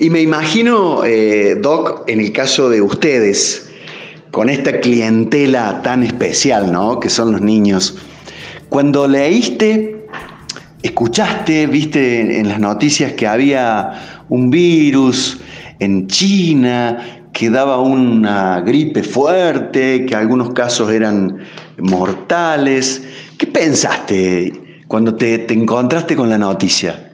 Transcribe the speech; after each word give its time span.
Y 0.00 0.10
me 0.10 0.20
imagino, 0.20 1.04
eh, 1.04 1.56
Doc, 1.60 2.04
en 2.06 2.20
el 2.20 2.32
caso 2.32 2.70
de 2.70 2.80
ustedes, 2.80 3.68
con 4.30 4.48
esta 4.48 4.78
clientela 4.78 5.82
tan 5.82 6.04
especial, 6.04 6.70
¿no? 6.70 7.00
Que 7.00 7.10
son 7.10 7.32
los 7.32 7.40
niños. 7.40 7.96
Cuando 8.68 9.08
leíste, 9.08 10.06
escuchaste, 10.82 11.66
viste 11.66 12.38
en 12.38 12.48
las 12.48 12.60
noticias 12.60 13.14
que 13.14 13.26
había 13.26 14.24
un 14.28 14.50
virus 14.50 15.38
en 15.80 16.06
China, 16.06 17.26
que 17.32 17.50
daba 17.50 17.80
una 17.80 18.60
gripe 18.60 19.02
fuerte, 19.02 20.06
que 20.06 20.14
algunos 20.14 20.52
casos 20.52 20.92
eran 20.92 21.38
mortales. 21.78 23.02
¿Qué 23.36 23.48
pensaste 23.48 24.82
cuando 24.86 25.16
te, 25.16 25.38
te 25.38 25.54
encontraste 25.54 26.14
con 26.14 26.30
la 26.30 26.38
noticia? 26.38 27.07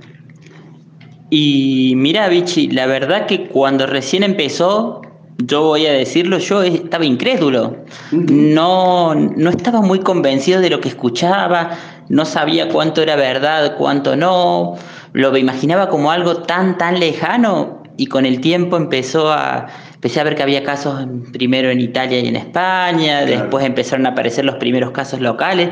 Y 1.37 1.95
mira, 1.97 2.29
Vichy, 2.29 2.69
la 2.69 2.87
verdad 2.87 3.27
que 3.27 3.49
cuando 3.49 3.89
recién 3.89 4.23
empezó, 4.23 5.03
yo 5.39 5.63
voy 5.63 5.85
a 5.85 5.93
decirlo, 5.93 6.39
yo 6.39 6.63
estaba 6.63 7.05
incrédulo. 7.05 7.79
No, 8.13 9.17
no 9.17 9.51
estaba 9.51 9.81
muy 9.81 9.99
convencido 9.99 10.61
de 10.61 10.71
lo 10.71 10.81
que 10.81 10.91
escuchaba, 10.91 11.71
no 12.09 12.25
sabía 12.25 12.69
cuánto 12.69 13.03
era 13.03 13.17
verdad, 13.17 13.75
cuánto 13.77 14.15
no. 14.15 14.77
Lo 15.13 15.37
imaginaba 15.37 15.89
como 15.89 16.13
algo 16.13 16.37
tan, 16.37 16.79
tan 16.79 17.01
lejano 17.01 17.83
y 17.97 18.07
con 18.07 18.27
el 18.27 18.41
tiempo 18.41 18.77
empezó 18.77 19.33
a, 19.33 19.67
empecé 19.95 20.21
a 20.21 20.23
ver 20.23 20.37
que 20.37 20.45
había 20.45 20.63
casos 20.63 21.05
primero 21.33 21.69
en 21.69 21.81
Italia 21.81 22.21
y 22.21 22.29
en 22.29 22.37
España, 22.37 23.25
después 23.25 23.67
empezaron 23.67 24.07
a 24.07 24.11
aparecer 24.11 24.45
los 24.45 24.55
primeros 24.55 24.93
casos 24.93 25.21
locales 25.21 25.71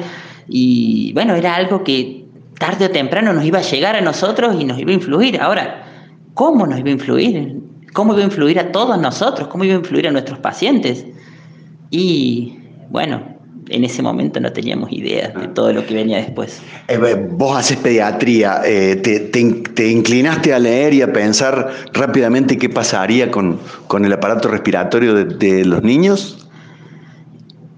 y 0.48 1.12
bueno, 1.12 1.36
era 1.36 1.54
algo 1.54 1.84
que 1.84 2.21
tarde 2.62 2.86
o 2.86 2.90
temprano 2.90 3.32
nos 3.32 3.44
iba 3.44 3.58
a 3.58 3.62
llegar 3.62 3.96
a 3.96 4.00
nosotros 4.00 4.54
y 4.56 4.64
nos 4.64 4.78
iba 4.78 4.92
a 4.92 4.94
influir. 4.94 5.40
Ahora, 5.40 5.82
¿cómo 6.34 6.64
nos 6.64 6.78
iba 6.78 6.90
a 6.90 6.92
influir? 6.92 7.56
¿Cómo 7.92 8.12
iba 8.12 8.22
a 8.22 8.26
influir 8.26 8.60
a 8.60 8.70
todos 8.70 8.96
nosotros? 9.00 9.48
¿Cómo 9.48 9.64
iba 9.64 9.74
a 9.74 9.78
influir 9.78 10.06
a 10.06 10.12
nuestros 10.12 10.38
pacientes? 10.38 11.04
Y 11.90 12.60
bueno, 12.88 13.20
en 13.68 13.82
ese 13.82 14.00
momento 14.00 14.38
no 14.38 14.52
teníamos 14.52 14.92
idea 14.92 15.30
de 15.30 15.48
todo 15.48 15.72
lo 15.72 15.84
que 15.84 15.94
venía 15.94 16.18
después. 16.18 16.62
Eh, 16.86 17.26
vos 17.32 17.58
haces 17.58 17.78
pediatría, 17.78 18.62
eh, 18.64 18.94
te, 18.94 19.90
inclinaste 19.90 20.54
a 20.54 20.60
leer 20.60 20.94
y 20.94 21.02
a 21.02 21.12
pensar 21.12 21.68
rápidamente 21.92 22.58
qué 22.58 22.68
pasaría 22.68 23.32
con, 23.32 23.58
el 24.04 24.12
aparato 24.12 24.46
respiratorio 24.46 25.24
de 25.24 25.64
los 25.64 25.82
niños. 25.82 26.41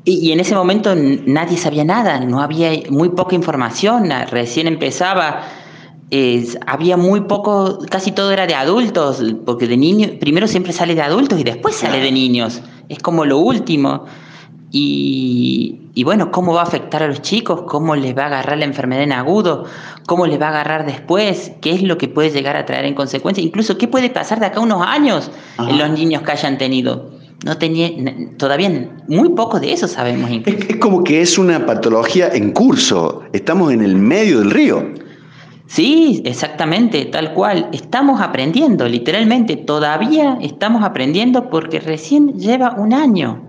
Y, 0.06 0.32
en 0.32 0.40
ese 0.40 0.54
momento 0.54 0.94
nadie 0.94 1.56
sabía 1.56 1.84
nada, 1.84 2.20
no 2.20 2.40
había 2.40 2.72
muy 2.90 3.08
poca 3.10 3.34
información, 3.34 4.10
recién 4.30 4.66
empezaba, 4.66 5.44
había 6.66 6.96
muy 6.98 7.22
poco, 7.22 7.78
casi 7.88 8.12
todo 8.12 8.30
era 8.30 8.46
de 8.46 8.54
adultos, 8.54 9.22
porque 9.46 9.66
de 9.66 9.78
niños, 9.78 10.10
primero 10.20 10.46
siempre 10.46 10.74
sale 10.74 10.94
de 10.94 11.00
adultos 11.00 11.40
y 11.40 11.44
después 11.44 11.76
sale 11.76 12.00
de 12.00 12.12
niños, 12.12 12.60
es 12.88 12.98
como 12.98 13.24
lo 13.24 13.38
último. 13.38 14.04
Y, 14.76 15.82
y, 15.94 16.02
bueno, 16.02 16.32
¿cómo 16.32 16.52
va 16.52 16.62
a 16.62 16.64
afectar 16.64 17.04
a 17.04 17.06
los 17.06 17.22
chicos? 17.22 17.62
¿Cómo 17.62 17.94
les 17.94 18.18
va 18.18 18.24
a 18.24 18.26
agarrar 18.26 18.58
la 18.58 18.64
enfermedad 18.64 19.04
en 19.04 19.12
agudo? 19.12 19.66
¿Cómo 20.04 20.26
les 20.26 20.40
va 20.40 20.46
a 20.46 20.48
agarrar 20.48 20.84
después? 20.84 21.52
¿Qué 21.60 21.70
es 21.70 21.82
lo 21.84 21.96
que 21.96 22.08
puede 22.08 22.30
llegar 22.30 22.56
a 22.56 22.66
traer 22.66 22.84
en 22.84 22.94
consecuencia? 22.94 23.42
Incluso, 23.42 23.78
¿qué 23.78 23.86
puede 23.86 24.10
pasar 24.10 24.40
de 24.40 24.46
acá 24.46 24.58
a 24.58 24.62
unos 24.64 24.84
años 24.84 25.30
en 25.60 25.78
los 25.78 25.90
niños 25.90 26.22
que 26.22 26.32
hayan 26.32 26.58
tenido? 26.58 27.08
No 27.44 27.58
tenía, 27.58 27.90
todavía 28.38 28.90
muy 29.08 29.30
poco 29.30 29.60
de 29.60 29.72
eso 29.72 29.86
sabemos. 29.86 30.30
Es, 30.46 30.76
como 30.76 31.04
que 31.04 31.20
es 31.20 31.36
una 31.36 31.66
patología 31.66 32.28
en 32.28 32.52
curso. 32.52 33.22
Estamos 33.32 33.72
en 33.72 33.82
el 33.82 33.96
medio 33.96 34.38
del 34.38 34.50
río. 34.50 34.94
Sí, 35.66 36.22
exactamente, 36.24 37.04
tal 37.06 37.34
cual. 37.34 37.68
Estamos 37.72 38.20
aprendiendo, 38.20 38.88
literalmente. 38.88 39.56
Todavía 39.56 40.38
estamos 40.40 40.84
aprendiendo 40.84 41.50
porque 41.50 41.80
recién 41.80 42.38
lleva 42.38 42.76
un 42.78 42.94
año. 42.94 43.42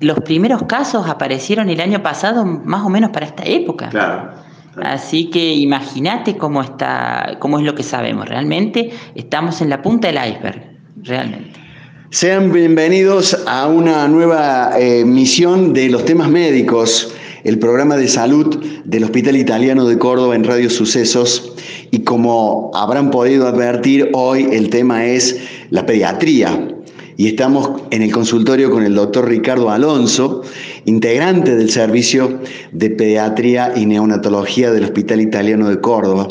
Los 0.00 0.20
primeros 0.20 0.64
casos 0.64 1.08
aparecieron 1.08 1.68
el 1.70 1.80
año 1.80 2.02
pasado, 2.02 2.44
más 2.44 2.84
o 2.84 2.88
menos 2.88 3.10
para 3.10 3.26
esta 3.26 3.44
época. 3.44 3.88
Claro. 3.88 4.30
Así 4.82 5.30
que 5.30 5.54
imagínate 5.54 6.36
cómo 6.36 6.60
está, 6.60 7.36
cómo 7.38 7.58
es 7.58 7.64
lo 7.64 7.74
que 7.74 7.82
sabemos. 7.82 8.28
Realmente 8.28 8.90
estamos 9.14 9.60
en 9.60 9.70
la 9.70 9.80
punta 9.82 10.08
del 10.08 10.16
iceberg, 10.16 10.76
realmente. 11.02 11.65
Sean 12.16 12.50
bienvenidos 12.50 13.36
a 13.46 13.66
una 13.66 14.08
nueva 14.08 14.70
eh, 14.80 15.04
de 15.04 15.88
los 15.90 16.06
temas 16.06 16.30
médicos, 16.30 17.12
el 17.44 17.58
programa 17.58 17.98
de 17.98 18.08
salud 18.08 18.56
del 18.86 19.04
Hospital 19.04 19.36
Italiano 19.36 19.86
de 19.86 19.98
Córdoba 19.98 20.34
en 20.34 20.44
Radio 20.44 20.70
Sucesos. 20.70 21.52
Y 21.90 22.04
como 22.04 22.70
habrán 22.72 23.10
podido 23.10 23.46
advertir, 23.46 24.08
hoy 24.14 24.48
el 24.50 24.70
tema 24.70 25.04
es 25.04 25.40
la 25.68 25.84
pediatría. 25.84 26.68
Y 27.18 27.28
estamos 27.28 27.82
en 27.90 28.00
el 28.00 28.10
consultorio 28.12 28.70
con 28.70 28.84
el 28.84 28.94
doctor 28.94 29.28
Ricardo 29.28 29.68
Alonso, 29.68 30.40
integrante 30.86 31.54
del 31.54 31.70
Servicio 31.70 32.40
de 32.72 32.90
Pediatría 32.90 33.74
y 33.76 33.84
Neonatología 33.84 34.70
del 34.70 34.84
Hospital 34.84 35.20
Italiano 35.20 35.68
de 35.68 35.82
Córdoba. 35.82 36.28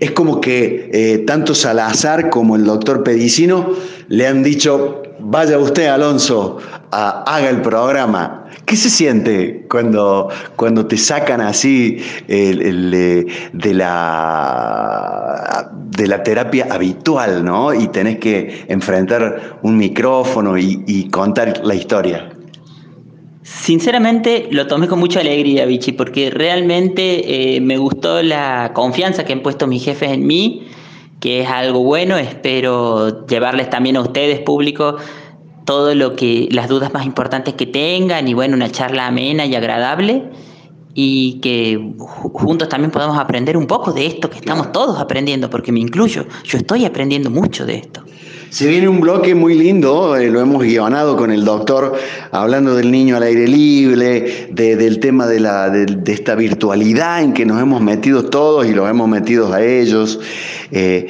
Es 0.00 0.10
como 0.10 0.40
que 0.40 0.90
eh, 0.92 1.18
tanto 1.18 1.54
Salazar 1.54 2.28
como 2.28 2.56
el 2.56 2.64
doctor 2.64 3.04
Pedicino 3.04 3.74
le 4.08 4.26
han 4.26 4.42
dicho, 4.42 5.02
vaya 5.20 5.58
usted, 5.58 5.86
Alonso, 5.86 6.58
haga 6.90 7.50
el 7.50 7.62
programa. 7.62 8.44
¿Qué 8.64 8.76
se 8.76 8.90
siente 8.90 9.66
cuando, 9.70 10.28
cuando 10.56 10.86
te 10.86 10.98
sacan 10.98 11.40
así 11.40 12.02
de, 12.26 13.24
la, 13.72 15.70
de 15.96 16.06
la 16.06 16.22
terapia 16.22 16.66
habitual, 16.70 17.44
¿no? 17.44 17.72
Y 17.72 17.88
tenés 17.88 18.18
que 18.18 18.66
enfrentar 18.68 19.58
un 19.62 19.78
micrófono 19.78 20.58
y, 20.58 21.08
contar 21.10 21.62
la 21.64 21.74
historia. 21.74 22.28
Sinceramente 23.42 24.48
lo 24.50 24.66
tomé 24.66 24.86
con 24.86 24.98
mucha 24.98 25.20
alegría, 25.20 25.64
Vichy, 25.64 25.92
porque 25.92 26.28
realmente 26.28 27.56
eh, 27.56 27.60
me 27.62 27.78
gustó 27.78 28.22
la 28.22 28.72
confianza 28.74 29.24
que 29.24 29.32
han 29.32 29.40
puesto 29.40 29.66
mis 29.66 29.82
jefes 29.82 30.10
en 30.10 30.26
mí 30.26 30.68
que 31.20 31.42
es 31.42 31.48
algo 31.48 31.82
bueno. 31.82 32.16
Espero 32.16 33.26
llevarles 33.26 33.70
también 33.70 33.96
a 33.96 34.00
ustedes, 34.00 34.40
público, 34.40 34.96
todo 35.64 35.94
lo 35.94 36.16
que, 36.16 36.48
las 36.50 36.68
dudas 36.68 36.92
más 36.92 37.04
importantes 37.04 37.54
que 37.54 37.66
tengan 37.66 38.26
y 38.28 38.34
bueno, 38.34 38.56
una 38.56 38.70
charla 38.70 39.06
amena 39.06 39.44
y 39.46 39.54
agradable 39.54 40.30
y 40.94 41.38
que 41.40 41.94
juntos 41.98 42.68
también 42.68 42.90
podamos 42.90 43.18
aprender 43.18 43.56
un 43.56 43.66
poco 43.66 43.92
de 43.92 44.06
esto 44.06 44.30
que 44.30 44.38
estamos 44.38 44.72
todos 44.72 44.98
aprendiendo, 44.98 45.48
porque 45.48 45.70
me 45.70 45.78
incluyo, 45.78 46.26
yo 46.44 46.58
estoy 46.58 46.84
aprendiendo 46.84 47.30
mucho 47.30 47.66
de 47.66 47.76
esto. 47.76 48.02
Se 48.50 48.66
viene 48.66 48.88
un 48.88 49.00
bloque 49.00 49.34
muy 49.34 49.54
lindo, 49.54 50.16
eh, 50.16 50.30
lo 50.30 50.40
hemos 50.40 50.62
guionado 50.62 51.18
con 51.18 51.30
el 51.30 51.44
doctor, 51.44 51.94
hablando 52.32 52.74
del 52.74 52.90
niño 52.90 53.16
al 53.16 53.24
aire 53.24 53.46
libre, 53.46 54.48
del 54.50 55.00
tema 55.00 55.26
de, 55.26 55.40
la, 55.40 55.70
esta 56.06 56.34
virtualidad 56.34 57.22
en 57.22 57.34
que 57.34 57.44
nos 57.44 57.60
hemos 57.60 57.82
metido 57.82 58.24
todos 58.24 58.66
y 58.66 58.72
los 58.72 58.88
hemos 58.88 59.06
metido 59.06 59.52
a 59.52 59.62
ellos. 59.62 60.18
Eh, 60.70 61.08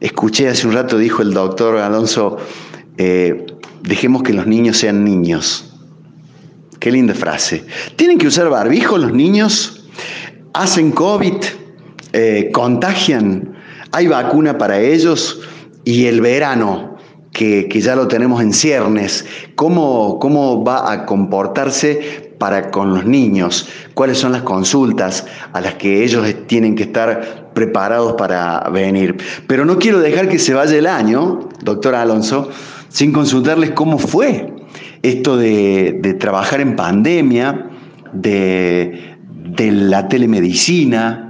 escuché 0.00 0.48
hace 0.48 0.68
un 0.68 0.74
rato, 0.74 0.96
dijo 0.96 1.22
el 1.22 1.34
doctor 1.34 1.76
Alonso, 1.78 2.36
eh, 2.98 3.46
dejemos 3.82 4.22
que 4.22 4.32
los 4.32 4.46
niños 4.46 4.78
sean 4.78 5.02
niños. 5.04 5.76
Qué 6.78 6.92
linda 6.92 7.14
frase. 7.14 7.64
¿Tienen 7.96 8.16
que 8.16 8.28
usar 8.28 8.48
barbijo 8.48 8.96
los 8.96 9.12
niños? 9.12 9.88
¿Hacen 10.52 10.92
COVID? 10.92 11.34
¿Contagian? 12.52 13.56
¿Hay 13.90 14.06
vacuna 14.06 14.56
para 14.56 14.80
ellos? 14.80 15.40
Y 15.84 16.06
el 16.06 16.20
verano, 16.20 16.98
que, 17.32 17.80
ya 17.80 17.94
lo 17.94 18.08
tenemos 18.08 18.42
en 18.42 18.52
ciernes, 18.52 19.24
¿cómo, 19.54 20.18
¿cómo 20.18 20.64
va 20.64 20.92
a 20.92 21.06
comportarse 21.06 22.34
para 22.38 22.70
con 22.70 22.94
los 22.94 23.04
niños? 23.04 23.68
¿Cuáles 23.94 24.18
son 24.18 24.32
las 24.32 24.42
consultas 24.42 25.26
a 25.52 25.60
las 25.60 25.74
que 25.74 26.02
ellos 26.02 26.26
tienen 26.46 26.74
que 26.74 26.84
estar 26.84 27.50
preparados 27.54 28.14
para 28.14 28.68
venir? 28.70 29.16
Pero 29.46 29.64
no 29.64 29.78
quiero 29.78 30.00
dejar 30.00 30.28
que 30.28 30.38
se 30.38 30.54
vaya 30.54 30.76
el 30.76 30.86
año, 30.86 31.48
doctor 31.62 31.94
Alonso, 31.94 32.50
sin 32.88 33.12
consultarles 33.12 33.70
cómo 33.70 33.98
fue 33.98 34.52
esto 35.02 35.36
de, 35.36 36.16
trabajar 36.18 36.60
en 36.60 36.74
pandemia, 36.74 37.70
de, 38.12 39.16
de 39.30 39.70
la 39.70 40.08
telemedicina, 40.08 41.27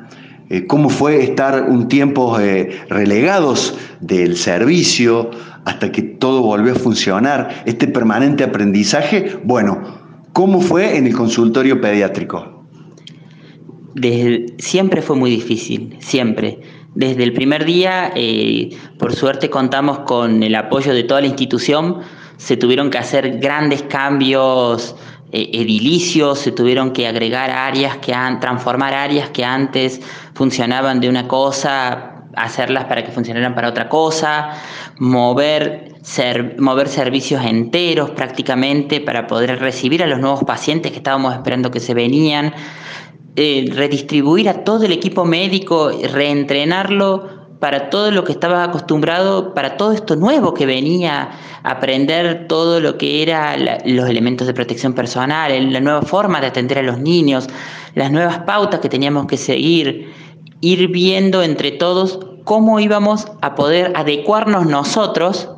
eh, 0.51 0.67
cómo 0.67 0.89
fue 0.89 1.23
estar 1.23 1.69
un 1.69 1.89
tiempo 1.89 2.39
eh, 2.41 2.81
relegados 2.89 3.77
del 4.01 4.37
servicio 4.37 5.31
hasta 5.65 5.93
que 5.93 6.03
todo 6.03 6.41
volvió 6.43 6.73
a 6.73 6.77
funcionar, 6.77 7.63
este 7.67 7.87
permanente 7.87 8.45
aprendizaje, 8.45 9.39
bueno, 9.45 9.83
¿cómo 10.33 10.61
fue 10.61 10.97
en 10.97 11.07
el 11.07 11.15
consultorio 11.15 11.81
pediátrico? 11.81 12.55
siempre 14.59 15.03
fue 15.03 15.17
muy 15.17 15.31
difícil, 15.31 15.97
siempre. 15.99 16.61
Desde 16.95 17.25
el 17.25 17.33
primer 17.33 17.65
día, 17.65 18.13
eh, 18.15 18.71
por 18.97 19.13
suerte 19.13 19.51
contamos 19.51 20.01
con 20.01 20.43
el 20.43 20.55
apoyo 20.55 20.95
de 20.95 21.03
toda 21.03 21.21
la 21.21 21.27
institución, 21.27 21.99
se 22.37 22.57
tuvieron 22.57 22.91
que 22.91 22.99
hacer 22.99 23.39
grandes 23.39 23.83
cambios 23.83 24.95
edilicios, 25.33 26.39
se 26.39 26.53
tuvieron 26.53 26.93
que 26.93 27.07
agregar 27.07 27.51
áreas 27.51 27.99
que 27.99 28.15
han, 28.15 28.41
transformar 28.41 28.95
áreas 28.95 29.31
que 29.31 29.45
antes 29.45 30.01
funcionaban 30.35 31.01
de 31.01 31.09
una 31.09 31.29
cosa 31.29 32.15
hacerlas 32.37 32.85
para 32.85 33.05
que 33.05 33.11
funcionaran 33.11 33.55
para 33.55 33.69
otra 33.69 33.89
cosa, 33.89 34.51
mover, 34.99 35.95
mover 36.59 36.89
servicios 36.89 37.45
enteros 37.45 38.11
prácticamente 38.11 39.01
para 39.01 39.27
poder 39.27 39.59
recibir 39.59 40.03
a 40.03 40.07
los 40.07 40.21
nuevos 40.21 40.45
pacientes 40.45 40.93
que 40.93 40.99
estábamos 40.99 41.35
esperando 41.35 41.71
que 41.71 41.81
se 41.81 41.95
venían, 41.95 42.55
eh, 43.37 43.69
redistribuir 43.73 44.49
a 44.49 44.65
todo 44.65 44.85
el 44.85 44.93
equipo 44.93 45.25
médico, 45.25 45.91
reentrenarlo 46.13 47.38
para 47.61 47.91
todo 47.91 48.11
lo 48.11 48.25
que 48.25 48.33
estaba 48.33 48.63
acostumbrado, 48.63 49.53
para 49.53 49.77
todo 49.77 49.93
esto 49.93 50.15
nuevo 50.15 50.55
que 50.55 50.65
venía, 50.65 51.31
aprender 51.65 52.47
todo 52.47 52.81
lo 52.81 52.99
que 52.99 53.23
era 53.23 53.57
los 53.85 54.09
elementos 54.09 54.47
de 54.47 54.55
protección 54.55 54.93
personal, 54.93 55.73
la 55.73 55.81
nueva 55.81 56.03
forma 56.03 56.41
de 56.41 56.47
atender 56.47 56.79
a 56.79 56.83
los 56.83 57.01
niños, 57.01 57.49
las 57.95 58.13
nuevas 58.13 58.41
pautas 58.41 58.81
que 58.81 58.89
teníamos 58.89 59.27
que 59.27 59.37
seguir, 59.37 60.13
ir 60.61 60.89
viendo 60.89 61.43
entre 61.43 61.73
todos 61.73 62.21
cómo 62.45 62.79
íbamos 62.79 63.27
a 63.43 63.55
poder 63.57 63.93
adecuarnos 63.97 64.67
nosotros, 64.67 65.51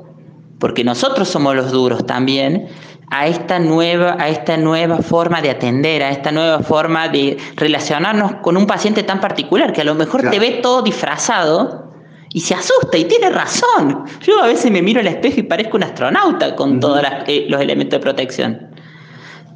porque 0.58 0.85
nosotros 0.85 1.29
somos 1.29 1.55
los 1.55 1.70
duros 1.70 2.06
también, 2.06 2.69
a 3.11 3.26
esta 3.26 3.58
nueva, 3.58 4.17
a 4.19 4.29
esta 4.29 4.56
nueva 4.56 4.99
forma 4.99 5.43
de 5.43 5.50
atender, 5.50 6.03
a 6.03 6.11
esta 6.11 6.31
nueva 6.32 6.61
forma 6.61 7.08
de 7.08 7.37
relacionarnos 7.56 8.37
con 8.37 8.56
un 8.56 8.67
paciente 8.67 9.03
tan 9.03 9.20
particular 9.20 9.73
que 9.73 9.81
a 9.81 9.85
lo 9.85 9.96
mejor 9.96 10.31
te 10.31 10.38
ve 10.38 10.61
todo 10.62 10.82
disfrazado 10.82 11.90
y 12.32 12.41
se 12.41 12.55
asusta 12.55 12.97
y 12.97 13.05
tiene 13.05 13.31
razón. 13.31 14.05
Yo 14.23 14.43
a 14.43 14.47
veces 14.47 14.71
me 14.71 14.82
miro 14.82 15.00
al 15.00 15.06
espejo 15.06 15.41
y 15.41 15.43
parezco 15.43 15.77
un 15.77 15.82
astronauta 15.82 16.55
con 16.55 16.79
todos 16.81 17.03
eh, 17.27 17.47
los 17.49 17.61
elementos 17.61 17.99
de 17.99 18.03
protección. 18.03 18.71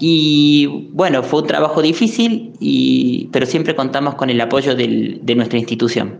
Y 0.00 0.88
bueno, 0.92 1.22
fue 1.22 1.42
un 1.42 1.46
trabajo 1.46 1.80
difícil, 1.80 2.52
y, 2.58 3.28
pero 3.32 3.46
siempre 3.46 3.76
contamos 3.76 4.16
con 4.16 4.28
el 4.28 4.40
apoyo 4.40 4.74
del, 4.74 5.20
de 5.22 5.34
nuestra 5.36 5.58
institución. 5.58 6.18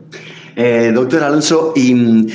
Eh, 0.56 0.93
doctor 0.95 1.25
Alonso, 1.25 1.73
y 1.75 1.95
mm, 1.95 2.27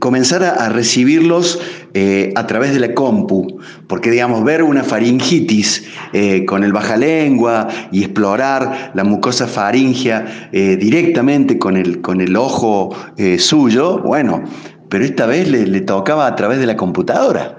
comenzar 0.00 0.42
a, 0.42 0.68
recibirlos 0.68 1.60
eh, 1.94 2.32
a 2.34 2.46
través 2.46 2.72
de 2.72 2.80
la 2.80 2.92
compu, 2.92 3.60
porque 3.86 4.10
digamos, 4.10 4.42
ver 4.44 4.62
una 4.64 4.82
faringitis 4.82 5.84
eh, 6.12 6.44
con 6.44 6.64
el 6.64 6.72
baja 6.72 6.96
lengua 6.96 7.68
y 7.92 8.02
explorar 8.02 8.90
la 8.94 9.04
mucosa 9.04 9.46
faringea 9.46 10.50
directamente 10.52 11.58
con 11.58 11.76
el, 11.76 12.00
con 12.00 12.20
el 12.20 12.36
ojo 12.36 12.94
suyo, 13.38 13.98
bueno, 13.98 14.42
pero 14.88 15.04
esta 15.04 15.26
vez 15.26 15.48
le, 15.48 15.66
le 15.66 15.80
tocaba 15.80 16.26
a 16.26 16.34
través 16.34 16.58
de 16.58 16.66
la 16.66 16.76
computadora. 16.76 17.58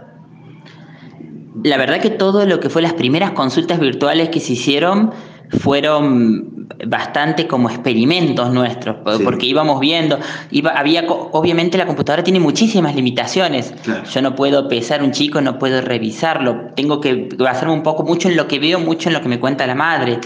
La 1.64 1.78
verdad 1.78 2.00
que 2.02 2.10
todo 2.10 2.46
lo 2.46 2.60
que 2.60 2.70
fue 2.70 2.82
las 2.82 2.94
primeras 2.94 3.32
consultas 3.32 3.80
virtuales 3.80 4.30
que 4.30 4.40
se 4.40 4.54
hicieron 4.54 5.12
fueron 5.50 6.68
bastante 6.86 7.48
como 7.48 7.70
experimentos 7.70 8.52
nuestros, 8.54 8.98
porque 9.24 9.48
íbamos 9.48 9.80
viendo, 9.80 10.20
iba, 10.52 10.72
había, 10.72 11.06
obviamente 11.08 11.78
la 11.78 11.88
computadora 11.88 12.24
tiene 12.24 12.40
muchísimas 12.40 12.96
limitaciones. 12.96 13.74
Yo 14.12 14.22
no 14.22 14.36
puedo 14.36 14.68
pesar 14.68 15.04
un 15.04 15.12
chico, 15.12 15.42
no 15.42 15.58
puedo 15.58 15.82
revisarlo, 15.82 16.72
tengo 16.76 17.02
que 17.02 17.30
basarme 17.38 17.74
un 17.74 17.84
poco 17.84 18.04
mucho 18.04 18.30
en 18.30 18.38
lo 18.38 18.48
que 18.48 18.60
veo, 18.60 18.80
mucho 18.80 19.10
en 19.10 19.14
lo 19.14 19.22
que 19.22 19.30
me 19.30 19.40
cuenta 19.40 19.66
la 19.66 19.76
madre. 19.76 20.20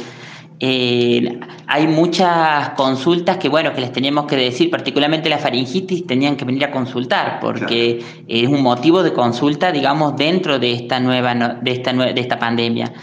Eh, 0.60 1.40
hay 1.68 1.88
muchas 1.88 2.69
consultas 2.72 3.38
que, 3.38 3.50
bueno, 3.50 3.74
que 3.74 3.81
les 3.81 3.92
teníamos 3.92 4.26
que 4.26 4.36
decir, 4.36 4.69
particularmente 4.69 5.30
la 5.30 5.38
faringitis, 5.38 6.06
tenían 6.06 6.36
que 6.36 6.46
venir 6.46 6.66
a 6.66 6.72
consultar, 6.72 7.40
porque 7.42 8.04
es 8.28 8.48
un 8.48 8.62
motivo 8.62 9.04
de 9.04 9.14
consulta, 9.14 9.72
digamos, 9.72 10.16
dentro 10.16 10.60
de 10.60 10.74
esta 10.74 11.00
nueva, 11.00 11.34
de 11.62 11.72
esta, 11.72 11.94
de 11.94 12.22
esta 12.22 12.40
pandemia. 12.40 12.94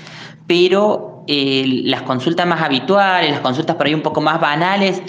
Pero 0.46 1.09
eh, 1.32 1.82
las 1.84 2.02
consultas 2.02 2.44
más 2.44 2.60
habituales, 2.60 3.30
las 3.30 3.38
consultas 3.38 3.76
por 3.76 3.86
ahí 3.86 3.94
un 3.94 4.02
poco 4.02 4.20
más 4.20 4.40
banales, 4.40 5.00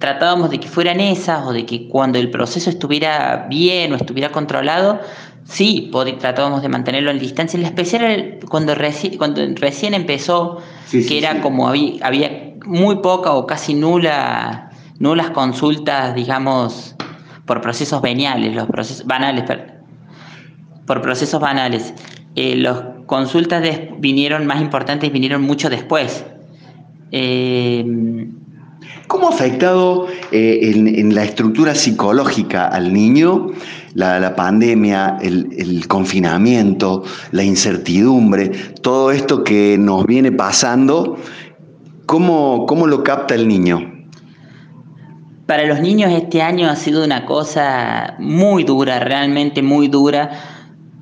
tratábamos 0.00 0.50
de 0.50 0.58
que 0.58 0.66
fueran 0.66 0.98
esas 0.98 1.46
o 1.46 1.52
de 1.52 1.66
que 1.66 1.88
cuando 1.88 2.18
el 2.18 2.32
proceso 2.32 2.68
estuviera 2.68 3.46
bien 3.48 3.92
o 3.92 3.94
estuviera 3.94 4.32
controlado, 4.32 4.98
sí, 5.44 5.88
tratábamos 6.18 6.62
de 6.62 6.68
mantenerlo 6.68 7.12
en 7.12 7.20
distancia. 7.20 7.60
En 7.60 7.64
especial 7.64 8.40
cuando, 8.50 8.74
cuando 9.18 9.40
recién 9.54 9.94
empezó, 9.94 10.60
que 10.90 11.16
era 11.16 11.40
como 11.42 11.68
había, 11.68 12.04
había, 12.04 12.54
muy 12.66 12.96
poca 12.96 13.30
o 13.34 13.46
casi 13.46 13.74
nula, 13.74 14.70
nulas 14.98 15.30
consultas, 15.30 16.12
digamos, 16.16 16.96
por 17.46 17.60
procesos 17.60 18.02
veniales, 18.02 18.52
los 18.52 18.66
procesos 18.66 19.06
banales, 19.06 19.44
por 20.88 21.02
procesos 21.02 21.40
banales. 21.40 21.94
Eh, 22.34 22.56
los 22.56 22.97
consultas 23.08 23.64
vinieron 23.98 24.46
más 24.46 24.60
importantes, 24.60 25.10
vinieron 25.10 25.42
mucho 25.42 25.68
después. 25.68 26.24
Eh, 27.10 27.84
¿Cómo 29.08 29.30
ha 29.30 29.34
afectado 29.34 30.06
eh, 30.30 30.72
en, 30.74 31.14
la 31.14 31.24
estructura 31.24 31.74
psicológica 31.74 32.66
al 32.66 32.92
niño 32.92 33.46
la, 33.94 34.36
pandemia, 34.36 35.16
el, 35.22 35.88
confinamiento, 35.88 37.02
la 37.32 37.42
incertidumbre, 37.42 38.50
todo 38.82 39.10
esto 39.10 39.42
que 39.42 39.78
nos 39.78 40.04
viene 40.06 40.30
pasando? 40.30 41.16
¿Cómo, 42.04 42.66
¿Cómo 42.66 42.86
lo 42.86 43.02
capta 43.02 43.34
el 43.34 43.48
niño? 43.48 44.06
Para 45.46 45.64
los 45.64 45.80
niños 45.80 46.12
este 46.12 46.42
año 46.42 46.68
ha 46.68 46.76
sido 46.76 47.02
una 47.02 47.24
cosa 47.24 48.16
muy 48.18 48.64
dura, 48.64 49.00
realmente 49.00 49.62
muy 49.62 49.88
dura 49.88 50.57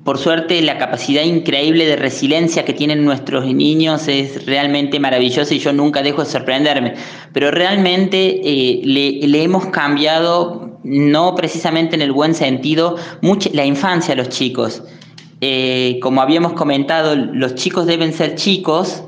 por 0.07 0.19
suerte, 0.19 0.63
la 0.63 0.79
capacidad 0.79 1.25
increíble 1.25 1.85
de 1.85 1.97
resiliencia 1.97 2.65
que 2.65 2.73
tienen 2.73 3.05
nuestros 3.05 3.45
niños 3.45 4.07
es 4.07 4.47
realmente 4.47 5.01
maravillosa 5.01 5.53
y 5.53 5.59
yo 5.59 5.73
nunca 5.73 6.01
dejo 6.01 6.23
de 6.23 6.31
sorprenderme. 6.31 6.95
Pero 7.33 7.51
realmente 7.51 8.41
eh, 8.45 8.83
le, 8.85 9.43
hemos 9.43 9.67
cambiado, 9.67 10.79
no 10.85 11.35
precisamente 11.35 11.97
en 11.97 12.03
el 12.03 12.13
buen 12.13 12.37
sentido, 12.37 12.95
la 13.53 13.67
infancia 13.67 14.15
a 14.15 14.17
los 14.17 14.29
chicos. 14.29 14.85
Eh, 15.41 15.99
como 16.01 16.23
habíamos 16.23 16.53
comentado, 16.53 17.17
los 17.17 17.57
chicos 17.57 17.87
deben 17.87 18.13
ser 18.13 18.37
chicos 18.37 19.03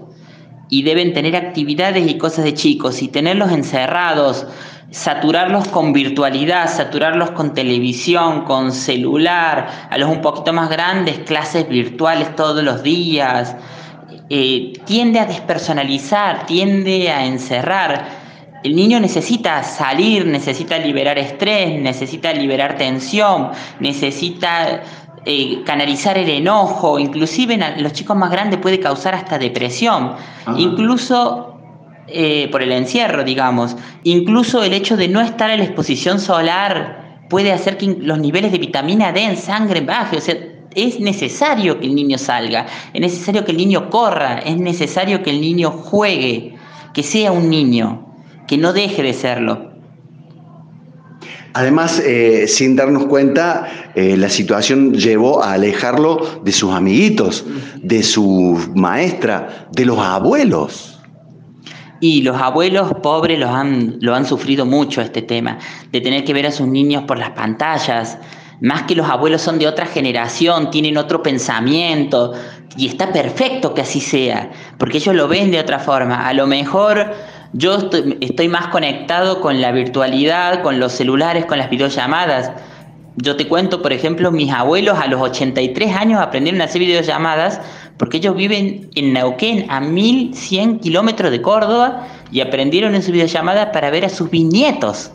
y 0.70 0.82
deben 0.82 1.12
tener 1.12 1.36
actividades 1.36 2.10
y 2.10 2.18
cosas 2.18 2.44
de 2.44 2.54
chicos 2.54 3.02
y 3.02 3.08
tenerlos 3.08 3.52
encerrados 3.52 4.46
saturarlos 4.90 5.68
con 5.68 5.92
virtualidad, 5.92 6.68
saturarlos 6.68 7.32
con 7.32 7.52
televisión, 7.52 8.44
con 8.44 8.72
celular, 8.72 9.68
a 9.90 9.98
los 9.98 10.08
un 10.08 10.22
poquito 10.22 10.52
más 10.52 10.70
grandes, 10.70 11.18
clases 11.20 11.68
virtuales 11.68 12.34
todos 12.36 12.64
los 12.64 12.82
días, 12.82 13.54
eh, 14.30 14.72
tiende 14.84 15.20
a 15.20 15.26
despersonalizar, 15.26 16.46
tiende 16.46 17.10
a 17.10 17.26
encerrar. 17.26 18.28
El 18.64 18.74
niño 18.74 18.98
necesita 18.98 19.62
salir, 19.62 20.26
necesita 20.26 20.78
liberar 20.78 21.18
estrés, 21.18 21.80
necesita 21.80 22.32
liberar 22.32 22.76
tensión, 22.76 23.50
necesita 23.78 24.82
eh, 25.24 25.62
canalizar 25.64 26.16
el 26.18 26.28
enojo, 26.28 26.98
inclusive 26.98 27.54
en 27.54 27.82
los 27.82 27.92
chicos 27.92 28.16
más 28.16 28.30
grandes 28.30 28.60
puede 28.60 28.80
causar 28.80 29.14
hasta 29.14 29.38
depresión. 29.38 30.12
Incluso 30.56 31.58
eh, 32.06 32.48
por 32.50 32.62
el 32.62 32.72
encierro, 32.72 33.22
digamos. 33.22 33.76
Incluso 34.04 34.62
el 34.62 34.72
hecho 34.72 34.96
de 34.96 35.08
no 35.08 35.20
estar 35.20 35.50
en 35.50 35.58
la 35.58 35.64
exposición 35.64 36.20
solar 36.20 37.26
puede 37.28 37.52
hacer 37.52 37.76
que 37.76 37.98
los 38.00 38.18
niveles 38.18 38.50
de 38.50 38.58
vitamina 38.58 39.12
D 39.12 39.24
en 39.24 39.36
sangre 39.36 39.82
bajen. 39.82 40.18
O 40.18 40.22
sea, 40.22 40.36
es 40.74 41.00
necesario 41.00 41.78
que 41.78 41.86
el 41.86 41.94
niño 41.94 42.16
salga, 42.16 42.66
es 42.92 43.00
necesario 43.00 43.44
que 43.44 43.52
el 43.52 43.58
niño 43.58 43.90
corra, 43.90 44.38
es 44.38 44.56
necesario 44.56 45.22
que 45.22 45.30
el 45.30 45.40
niño 45.40 45.70
juegue, 45.70 46.54
que 46.94 47.02
sea 47.02 47.32
un 47.32 47.50
niño, 47.50 48.06
que 48.46 48.56
no 48.56 48.72
deje 48.72 49.02
de 49.02 49.12
serlo. 49.12 49.67
Además, 51.54 52.00
eh, 52.04 52.46
sin 52.46 52.76
darnos 52.76 53.06
cuenta, 53.06 53.66
eh, 53.94 54.16
la 54.16 54.28
situación 54.28 54.94
llevó 54.94 55.42
a 55.42 55.54
alejarlo 55.54 56.42
de 56.44 56.52
sus 56.52 56.72
amiguitos, 56.72 57.44
de 57.76 58.02
su 58.02 58.70
maestra, 58.74 59.68
de 59.72 59.86
los 59.86 59.98
abuelos. 59.98 61.00
Y 62.00 62.22
los 62.22 62.40
abuelos 62.40 62.92
pobres 63.02 63.38
lo 63.38 63.48
han, 63.48 63.96
lo 64.00 64.14
han 64.14 64.24
sufrido 64.24 64.66
mucho 64.66 65.00
este 65.00 65.22
tema, 65.22 65.58
de 65.90 66.00
tener 66.00 66.24
que 66.24 66.32
ver 66.32 66.46
a 66.46 66.52
sus 66.52 66.68
niños 66.68 67.04
por 67.04 67.18
las 67.18 67.30
pantallas. 67.30 68.18
Más 68.60 68.82
que 68.82 68.94
los 68.94 69.08
abuelos 69.08 69.40
son 69.40 69.58
de 69.58 69.66
otra 69.66 69.86
generación, 69.86 70.70
tienen 70.70 70.96
otro 70.96 71.22
pensamiento, 71.22 72.34
y 72.76 72.86
está 72.86 73.12
perfecto 73.12 73.74
que 73.74 73.82
así 73.82 74.00
sea, 74.00 74.50
porque 74.78 74.98
ellos 74.98 75.14
lo 75.14 75.26
ven 75.26 75.50
de 75.50 75.58
otra 75.58 75.80
forma. 75.80 76.28
A 76.28 76.32
lo 76.34 76.46
mejor 76.46 77.12
yo 77.52 77.78
estoy, 78.20 78.48
más 78.48 78.68
conectado 78.68 79.40
con 79.40 79.60
la 79.60 79.72
virtualidad, 79.72 80.62
con 80.62 80.78
los 80.78 80.92
celulares, 80.92 81.46
con 81.46 81.58
las 81.58 81.70
videollamadas. 81.70 82.52
Yo 83.16 83.36
te 83.36 83.48
cuento, 83.48 83.82
por 83.82 83.92
ejemplo, 83.92 84.30
mis 84.30 84.52
abuelos 84.52 84.98
a 84.98 85.06
los 85.06 85.20
83 85.20 85.96
años 85.96 86.20
aprendieron 86.20 86.60
a 86.60 86.64
hacer 86.64 86.80
videollamadas 86.80 87.60
porque 87.96 88.18
ellos 88.18 88.36
viven 88.36 88.90
en 88.94 89.12
Neuquén 89.12 89.66
a 89.70 89.80
1100 89.80 90.78
kilómetros 90.78 91.30
de 91.30 91.42
Córdoba 91.42 92.06
y 92.30 92.40
aprendieron 92.40 92.94
en 92.94 93.02
su 93.02 93.10
videollamada 93.10 93.72
para 93.72 93.90
ver 93.90 94.04
a 94.04 94.08
sus 94.08 94.30
bisnietos. 94.30 95.10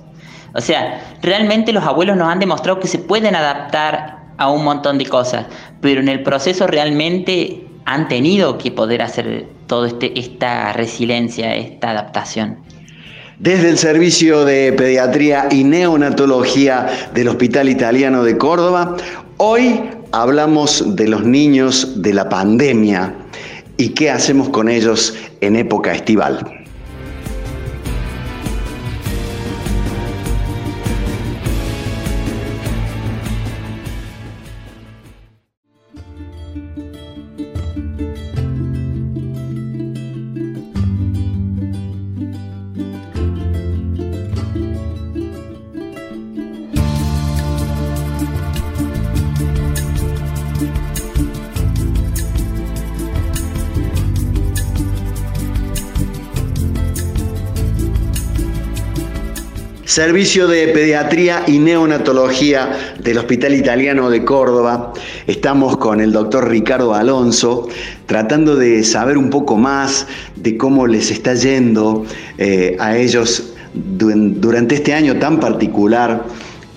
O 0.54 0.62
sea, 0.62 1.18
realmente 1.22 1.72
los 1.72 1.84
abuelos 1.84 2.18
nos 2.18 2.28
han 2.28 2.40
demostrado 2.40 2.80
que 2.80 2.88
se 2.88 3.00
pueden 3.00 3.36
adaptar 3.36 4.24
a 4.38 4.50
un 4.50 4.64
montón 4.64 4.98
de 4.98 5.06
cosas, 5.06 5.46
pero 5.80 6.02
en 6.02 6.10
el 6.10 6.24
proceso 6.24 6.68
realmente 6.68 7.63
han 7.86 8.08
tenido 8.08 8.58
que 8.58 8.72
poder 8.72 9.02
hacer 9.02 9.48
toda 9.68 9.88
este, 9.88 10.18
esta 10.20 10.74
resiliencia, 10.74 11.56
esta 11.56 11.92
adaptación. 11.92 12.60
Desde 13.40 13.70
el 13.70 13.78
Servicio 13.78 14.46
de 14.46 14.72
Pediatría 14.74 15.48
y 15.52 15.64
Neonatología 15.64 16.88
del 17.14 17.28
Hospital 17.28 17.68
Italiano 17.68 18.24
de 18.24 18.38
Córdoba, 18.38 18.96
hoy 19.38 19.82
hablamos 20.12 20.96
de 20.96 21.08
los 21.08 21.26
niños 21.26 22.02
de 22.02 22.14
la 22.14 22.30
pandemia 22.30 23.14
y 23.78 23.90
qué 23.90 24.12
hacemos 24.12 24.50
con 24.50 24.70
ellos 24.70 25.16
en 25.42 25.56
época 25.56 25.94
estival. 25.94 26.63
Servicio 59.94 60.48
de 60.48 60.70
Pediatría 60.70 61.44
y 61.46 61.60
Neonatología 61.60 62.96
del 63.00 63.20
Hospital 63.20 63.54
Italiano 63.54 64.10
de 64.10 64.26
Córdoba. 64.26 64.92
Estamos 65.28 65.78
con 65.78 66.02
el 66.02 66.12
doctor 66.12 66.50
Ricardo 66.50 66.96
Alonso 66.96 67.70
tratando 68.08 68.56
de 68.56 68.84
saber 68.84 69.20
un 69.20 69.30
poco 69.30 69.56
más 69.56 70.08
de 70.36 70.58
cómo 70.58 70.88
les 70.88 71.12
está 71.12 71.36
yendo 71.36 72.08
eh, 72.40 72.76
a 72.80 72.98
ellos 72.98 73.54
durante 73.76 74.74
este 74.74 74.96
año 74.96 75.20
tan 75.20 75.40
particular, 75.40 76.26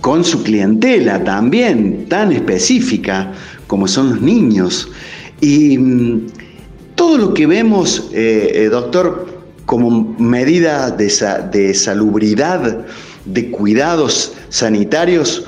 con 0.02 0.23
su 0.23 0.42
clientela 0.42 1.25
también 1.25 2.11
tan 2.11 2.32
específica 2.32 3.32
como 3.66 3.88
son 3.88 4.11
los 4.11 4.20
niños. 4.20 4.90
Y 5.40 5.78
mm, 5.78 6.26
todo 6.94 7.16
lo 7.16 7.32
que 7.32 7.46
vemos, 7.46 8.11
eh, 8.12 8.50
eh, 8.52 8.64
doctor, 8.66 9.36
como 9.66 10.14
medida 10.18 10.90
de, 10.90 11.75
salubridad, 11.75 12.87
de 13.25 13.50
cuidados 13.50 14.32
sanitarios, 14.49 15.44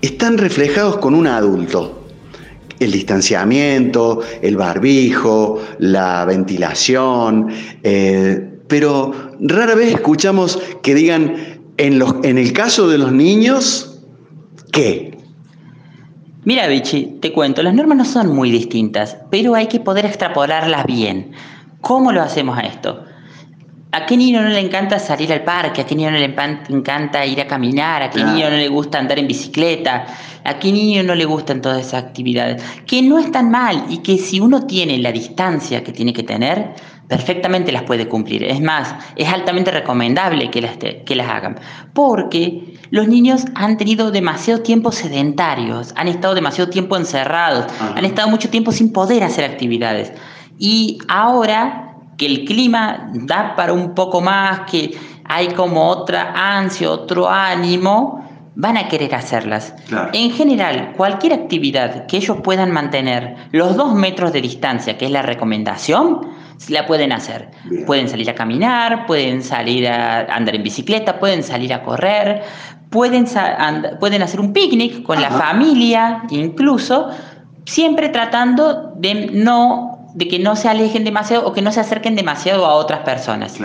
están 0.00 0.38
reflejados 0.38 0.98
con 0.98 1.14
un 1.14 1.26
adulto. 1.26 2.06
El 2.78 2.92
distanciamiento, 2.92 4.22
el 4.40 4.56
barbijo, 4.56 5.60
la 5.78 6.24
ventilación, 6.24 7.48
eh, 7.82 8.48
pero 8.68 9.12
rara 9.40 9.74
vez 9.74 9.94
escuchamos 9.94 10.58
que 10.80 10.94
digan, 10.94 11.34
en, 11.76 12.02
en 12.22 12.38
el 12.38 12.52
caso 12.52 12.88
de 12.88 12.98
los 12.98 13.12
niños, 13.12 14.00
¿qué? 14.72 15.18
Mira, 16.44 16.68
Vichy, 16.68 17.18
te 17.20 17.32
cuento, 17.32 17.62
las 17.62 17.74
normas 17.74 17.98
no 17.98 18.04
son 18.06 18.34
muy 18.34 18.50
distintas, 18.50 19.18
pero 19.28 19.54
hay 19.54 19.66
que 19.66 19.80
poder 19.80 20.06
extrapolarlas 20.06 20.86
bien. 20.86 21.32
¿Cómo 21.82 22.12
lo 22.12 22.22
hacemos 22.22 22.56
a 22.56 22.62
esto? 22.62 23.04
¿A 23.92 24.06
qué 24.06 24.16
niño 24.16 24.40
no 24.40 24.48
le 24.48 24.60
encanta 24.60 25.00
salir 25.00 25.32
al 25.32 25.42
parque? 25.42 25.80
¿A 25.80 25.86
qué 25.86 25.96
niño 25.96 26.12
no 26.12 26.18
le 26.18 26.32
encanta 26.68 27.26
ir 27.26 27.40
a 27.40 27.46
caminar? 27.48 28.02
¿A 28.02 28.10
qué 28.10 28.22
niño 28.22 28.48
no 28.48 28.56
le 28.56 28.68
gusta 28.68 28.98
andar 28.98 29.18
en 29.18 29.26
bicicleta? 29.26 30.06
¿A 30.44 30.58
qué 30.60 30.70
niño 30.70 31.02
no 31.02 31.16
le 31.16 31.24
gustan 31.24 31.60
todas 31.60 31.80
esas 31.80 32.04
actividades? 32.04 32.62
Que 32.86 33.02
no 33.02 33.18
están 33.18 33.50
mal 33.50 33.86
y 33.88 33.98
que 33.98 34.16
si 34.18 34.38
uno 34.38 34.64
tiene 34.66 34.96
la 34.98 35.10
distancia 35.10 35.82
que 35.82 35.90
tiene 35.90 36.12
que 36.12 36.22
tener, 36.22 36.74
perfectamente 37.08 37.72
las 37.72 37.82
puede 37.82 38.06
cumplir. 38.06 38.44
Es 38.44 38.60
más, 38.60 38.94
es 39.16 39.28
altamente 39.28 39.72
recomendable 39.72 40.50
que 40.52 40.60
las, 40.60 40.76
que 40.76 41.14
las 41.16 41.28
hagan. 41.28 41.58
Porque 41.92 42.78
los 42.90 43.08
niños 43.08 43.44
han 43.56 43.76
tenido 43.76 44.12
demasiado 44.12 44.62
tiempo 44.62 44.92
sedentarios, 44.92 45.92
han 45.96 46.06
estado 46.06 46.36
demasiado 46.36 46.70
tiempo 46.70 46.96
encerrados, 46.96 47.66
han 47.80 48.04
estado 48.04 48.28
mucho 48.28 48.50
tiempo 48.50 48.70
sin 48.70 48.92
poder 48.92 49.24
hacer 49.24 49.44
actividades. 49.44 50.12
Y 50.60 50.98
ahora 51.08 51.89
que 52.20 52.26
el 52.26 52.44
clima 52.44 53.08
da 53.14 53.56
para 53.56 53.72
un 53.72 53.94
poco 53.94 54.20
más, 54.20 54.70
que 54.70 54.90
hay 55.24 55.48
como 55.54 55.88
otra 55.88 56.58
ansia, 56.58 56.90
otro 56.90 57.26
ánimo, 57.26 58.52
van 58.54 58.76
a 58.76 58.88
querer 58.88 59.14
hacerlas. 59.14 59.74
En 60.12 60.30
general, 60.30 60.92
cualquier 60.98 61.32
actividad 61.32 62.04
que 62.04 62.18
ellos 62.18 62.36
puedan 62.42 62.72
mantener 62.72 63.36
los 63.52 63.74
dos 63.74 63.94
metros 63.94 64.34
de 64.34 64.42
distancia, 64.42 64.98
que 64.98 65.06
es 65.06 65.10
la 65.10 65.22
recomendación, 65.22 66.20
la 66.68 66.86
pueden 66.86 67.12
hacer. 67.12 67.52
Pueden 67.86 68.06
salir 68.06 68.28
a 68.28 68.34
caminar, 68.34 69.06
pueden 69.06 69.42
salir 69.42 69.88
a 69.88 70.26
andar 70.26 70.56
en 70.56 70.62
bicicleta, 70.62 71.18
pueden 71.18 71.42
salir 71.42 71.72
a 71.72 71.82
correr, 71.82 72.42
pueden, 72.90 73.24
pueden 73.98 74.22
hacer 74.22 74.40
un 74.40 74.52
picnic 74.52 75.02
con 75.04 75.22
la 75.22 75.30
familia, 75.30 76.24
incluso, 76.28 77.08
siempre 77.64 78.10
tratando 78.10 78.92
de 78.96 79.30
no 79.32 79.89
de 80.14 80.28
que 80.28 80.38
no 80.38 80.56
se 80.56 80.68
alejen 80.68 81.04
demasiado 81.04 81.46
o 81.46 81.52
que 81.52 81.62
no 81.62 81.72
se 81.72 81.80
acerquen 81.80 82.16
demasiado 82.16 82.66
a 82.66 82.74
otras 82.74 83.00
personas. 83.00 83.56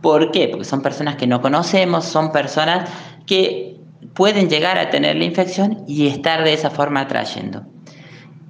¿Por 0.00 0.30
qué? 0.30 0.48
Porque 0.48 0.64
son 0.64 0.82
personas 0.82 1.16
que 1.16 1.26
no 1.26 1.40
conocemos, 1.40 2.04
son 2.04 2.32
personas 2.32 2.88
que 3.26 3.76
pueden 4.14 4.48
llegar 4.48 4.78
a 4.78 4.90
tener 4.90 5.16
la 5.16 5.24
infección 5.24 5.84
y 5.86 6.06
estar 6.06 6.44
de 6.44 6.52
esa 6.52 6.70
forma 6.70 7.00
atrayendo. 7.00 7.64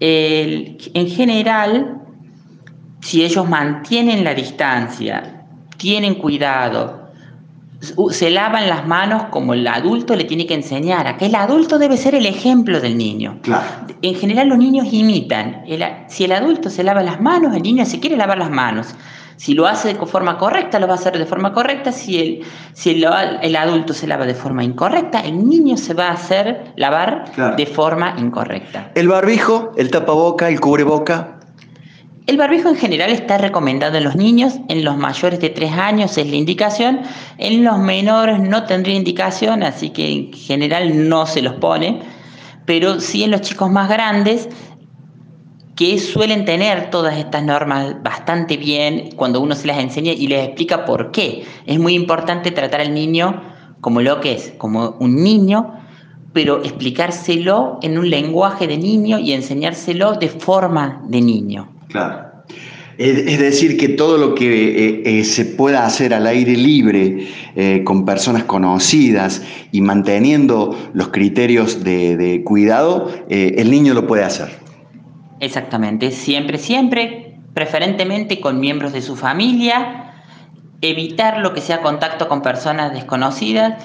en 0.00 1.08
general, 1.08 2.00
si 3.00 3.24
ellos 3.24 3.48
mantienen 3.48 4.24
la 4.24 4.34
distancia, 4.34 5.44
tienen 5.76 6.14
cuidado, 6.16 6.99
se 8.10 8.30
lavan 8.30 8.68
las 8.68 8.86
manos 8.86 9.24
como 9.30 9.54
el 9.54 9.66
adulto 9.66 10.14
le 10.14 10.24
tiene 10.24 10.46
que 10.46 10.54
enseñar, 10.54 11.06
a 11.06 11.16
que 11.16 11.26
el 11.26 11.34
adulto 11.34 11.78
debe 11.78 11.96
ser 11.96 12.14
el 12.14 12.26
ejemplo 12.26 12.80
del 12.80 12.98
niño. 12.98 13.38
En 14.02 14.14
general 14.14 14.48
los 14.48 14.58
niños 14.58 14.88
imitan. 14.92 15.64
si 16.08 16.24
el 16.24 16.32
adulto 16.32 16.68
se 16.70 16.84
lava 16.84 17.02
las 17.02 17.20
manos, 17.20 17.54
el 17.54 17.62
niño 17.62 17.84
se 17.86 18.00
quiere 18.00 18.16
lavar 18.16 18.38
las 18.38 18.50
manos. 18.50 18.94
Si 19.36 19.54
lo 19.54 19.66
hace 19.66 19.94
de 19.94 20.06
forma 20.06 20.36
correcta, 20.36 20.78
lo 20.78 20.86
va 20.86 20.92
a 20.92 20.96
hacer 20.96 21.16
de 21.16 21.24
forma 21.24 21.54
correcta. 21.54 21.92
Si 21.92 22.18
el, 22.18 22.42
si 22.74 22.90
el, 22.90 23.56
adulto 23.56 23.94
se 23.94 24.06
lava 24.06 24.26
de 24.26 24.34
forma 24.34 24.62
incorrecta, 24.62 25.20
el 25.20 25.48
niño 25.48 25.78
se 25.78 25.94
va 25.94 26.08
a 26.08 26.12
hacer 26.12 26.74
lavar 26.76 27.56
de 27.56 27.64
forma 27.64 28.16
incorrecta. 28.18 28.90
El 28.94 29.08
barbijo, 29.08 29.72
el 29.78 29.90
tapaboca, 29.90 30.50
el 30.50 30.60
cubreboca, 30.60 31.39
el 32.30 32.36
barbijo 32.36 32.68
en 32.68 32.76
general 32.76 33.10
está 33.10 33.38
recomendado 33.38 33.98
en 33.98 34.04
los 34.04 34.14
niños, 34.14 34.60
en 34.68 34.84
los 34.84 34.96
mayores 34.96 35.40
de 35.40 35.48
3 35.48 35.72
años 35.72 36.16
es 36.16 36.30
la 36.30 36.36
indicación, 36.36 37.00
en 37.38 37.64
los 37.64 37.76
menores 37.80 38.38
no 38.38 38.66
tendría 38.66 38.94
indicación, 38.94 39.64
así 39.64 39.90
que 39.90 40.08
en 40.08 40.32
general 40.32 41.08
no 41.08 41.26
se 41.26 41.42
los 41.42 41.54
pone, 41.54 41.98
pero 42.66 43.00
sí 43.00 43.24
en 43.24 43.32
los 43.32 43.40
chicos 43.40 43.68
más 43.68 43.88
grandes 43.88 44.48
que 45.74 45.98
suelen 45.98 46.44
tener 46.44 46.90
todas 46.90 47.18
estas 47.18 47.42
normas 47.42 48.00
bastante 48.00 48.56
bien 48.56 49.10
cuando 49.16 49.40
uno 49.40 49.56
se 49.56 49.66
las 49.66 49.78
enseña 49.78 50.12
y 50.12 50.28
les 50.28 50.46
explica 50.46 50.84
por 50.84 51.10
qué. 51.10 51.44
Es 51.66 51.80
muy 51.80 51.94
importante 51.94 52.52
tratar 52.52 52.82
al 52.82 52.94
niño 52.94 53.42
como 53.80 54.02
lo 54.02 54.20
que 54.20 54.34
es, 54.34 54.52
como 54.56 54.90
un 55.00 55.16
niño, 55.16 55.74
pero 56.32 56.62
explicárselo 56.62 57.80
en 57.82 57.98
un 57.98 58.08
lenguaje 58.08 58.68
de 58.68 58.78
niño 58.78 59.18
y 59.18 59.32
enseñárselo 59.32 60.12
de 60.12 60.28
forma 60.28 61.02
de 61.08 61.22
niño. 61.22 61.79
Claro. 61.90 62.30
Es 63.00 63.38
decir, 63.38 63.78
que 63.78 63.88
todo 63.88 64.18
lo 64.18 64.34
que 64.34 64.44
eh, 64.88 65.02
eh, 65.06 65.24
se 65.24 65.46
pueda 65.46 65.86
hacer 65.86 66.12
al 66.12 66.26
aire 66.26 66.54
libre, 66.54 67.28
eh, 67.56 67.82
con 67.82 68.04
personas 68.04 68.44
conocidas 68.44 69.42
y 69.72 69.80
manteniendo 69.80 70.76
los 70.92 71.08
criterios 71.08 71.82
de, 71.82 72.42
cuidado, 72.44 73.10
el 73.30 73.70
niño 73.70 73.94
lo 73.94 74.06
puede 74.06 74.24
hacer. 74.24 74.50
Exactamente, 75.40 76.10
siempre, 76.10 76.58
siempre, 76.58 77.38
preferentemente 77.54 78.38
con 78.38 78.60
miembros 78.60 78.92
de 78.92 79.00
su 79.00 79.16
familia, 79.16 80.12
evitar 80.82 81.38
lo 81.38 81.54
que 81.54 81.62
sea 81.62 81.80
contacto 81.80 82.28
con 82.28 82.42
personas 82.42 82.92
desconocidas, 82.92 83.82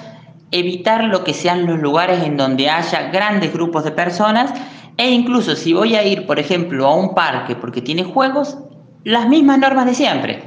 evitar 0.50 1.04
lo 1.04 1.24
que 1.24 1.32
sean 1.32 1.64
los 1.64 1.78
lugares 1.78 2.22
en 2.22 2.36
donde 2.36 2.68
haya 2.68 3.10
grandes 3.10 3.50
grupos 3.54 3.82
de 3.84 3.92
personas 3.92 4.52
e 4.96 5.10
incluso 5.10 5.56
si 5.56 5.72
voy 5.72 5.94
a 5.94 6.04
ir, 6.04 6.26
por 6.26 6.38
ejemplo, 6.38 6.86
a 6.86 6.94
un 6.94 7.14
parque 7.14 7.54
porque 7.54 7.82
tiene 7.82 8.04
juegos, 8.04 8.58
las 9.04 9.28
mismas 9.28 9.58
normas 9.58 9.86
de 9.86 9.94
siempre. 9.94 10.42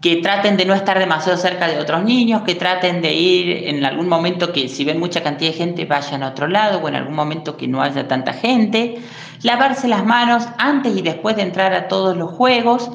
Que 0.00 0.16
traten 0.16 0.56
de 0.56 0.64
no 0.66 0.74
estar 0.74 0.98
demasiado 0.98 1.38
cerca 1.38 1.66
de 1.66 1.78
otros 1.78 2.04
niños, 2.04 2.42
que 2.42 2.54
traten 2.54 3.00
de 3.00 3.14
ir 3.14 3.68
en 3.68 3.84
algún 3.84 4.08
momento 4.08 4.52
que 4.52 4.68
si 4.68 4.84
ven 4.84 4.98
mucha 4.98 5.22
cantidad 5.22 5.50
de 5.50 5.56
gente 5.56 5.84
vayan 5.84 6.22
a 6.22 6.28
otro 6.28 6.46
lado 6.46 6.80
o 6.82 6.88
en 6.88 6.96
algún 6.96 7.14
momento 7.14 7.56
que 7.56 7.68
no 7.68 7.82
haya 7.82 8.08
tanta 8.08 8.32
gente. 8.32 8.96
Lavarse 9.42 9.88
las 9.88 10.04
manos 10.04 10.46
antes 10.58 10.96
y 10.96 11.02
después 11.02 11.36
de 11.36 11.42
entrar 11.42 11.72
a 11.74 11.88
todos 11.88 12.16
los 12.16 12.30
juegos, 12.30 12.90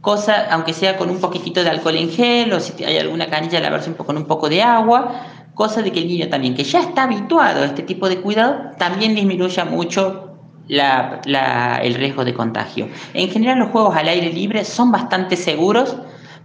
cosa, 0.00 0.46
aunque 0.50 0.72
sea 0.72 0.96
con 0.96 1.10
un 1.10 1.20
poquitito 1.20 1.64
de 1.64 1.70
alcohol 1.70 1.96
en 1.96 2.10
gel 2.10 2.52
o 2.52 2.60
si 2.60 2.84
hay 2.84 2.98
alguna 2.98 3.26
canilla, 3.26 3.60
lavarse 3.60 3.90
un 3.90 3.96
poco 3.96 4.08
con 4.08 4.18
un 4.18 4.26
poco 4.26 4.48
de 4.48 4.62
agua, 4.62 5.22
cosa 5.54 5.82
de 5.82 5.92
que 5.92 6.00
el 6.00 6.08
niño 6.08 6.28
también, 6.28 6.54
que 6.54 6.64
ya 6.64 6.80
está 6.80 7.04
habituado 7.04 7.62
a 7.62 7.64
este 7.64 7.82
tipo 7.82 8.08
de 8.08 8.20
cuidado, 8.20 8.72
también 8.78 9.14
disminuya 9.14 9.64
mucho 9.64 10.33
el 10.68 11.94
riesgo 11.94 12.24
de 12.24 12.34
contagio. 12.34 12.88
En 13.12 13.28
general 13.28 13.58
los 13.58 13.70
juegos 13.70 13.96
al 13.96 14.08
aire 14.08 14.32
libre 14.32 14.64
son 14.64 14.90
bastante 14.90 15.36
seguros, 15.36 15.96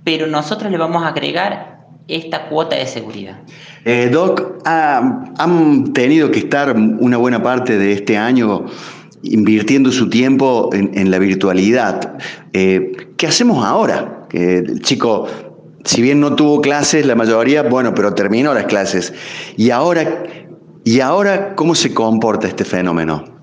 pero 0.03 0.27
nosotros 0.27 0.71
le 0.71 0.77
vamos 0.77 1.03
a 1.03 1.09
agregar 1.09 1.79
esta 2.07 2.49
cuota 2.49 2.75
de 2.75 2.87
seguridad. 2.87 3.39
Eh, 3.85 4.09
Doc, 4.11 4.61
han 4.65 5.93
tenido 5.93 6.31
que 6.31 6.39
estar 6.39 6.75
una 6.75 7.17
buena 7.17 7.41
parte 7.41 7.77
de 7.77 7.93
este 7.93 8.17
año 8.17 8.65
invirtiendo 9.21 9.91
su 9.91 10.09
tiempo 10.09 10.69
en, 10.73 11.11
la 11.11 11.19
virtualidad. 11.19 12.17
Eh, 12.53 12.91
¿Qué 13.17 13.27
hacemos 13.27 13.65
ahora? 13.65 14.27
Chico, 14.81 15.27
si 15.85 16.01
bien 16.01 16.19
no 16.19 16.35
tuvo 16.35 16.61
clases, 16.61 17.05
la 17.05 17.15
mayoría, 17.15 17.63
bueno, 17.63 17.93
pero 17.93 18.13
terminó 18.13 18.53
las 18.53 18.65
clases. 18.65 19.13
¿Y 19.57 19.71
ahora, 19.71 20.23
y 20.83 20.99
ahora 20.99 21.55
cómo 21.55 21.75
se 21.75 21.93
comporta 21.93 22.47
este 22.47 22.65
fenómeno? 22.65 23.38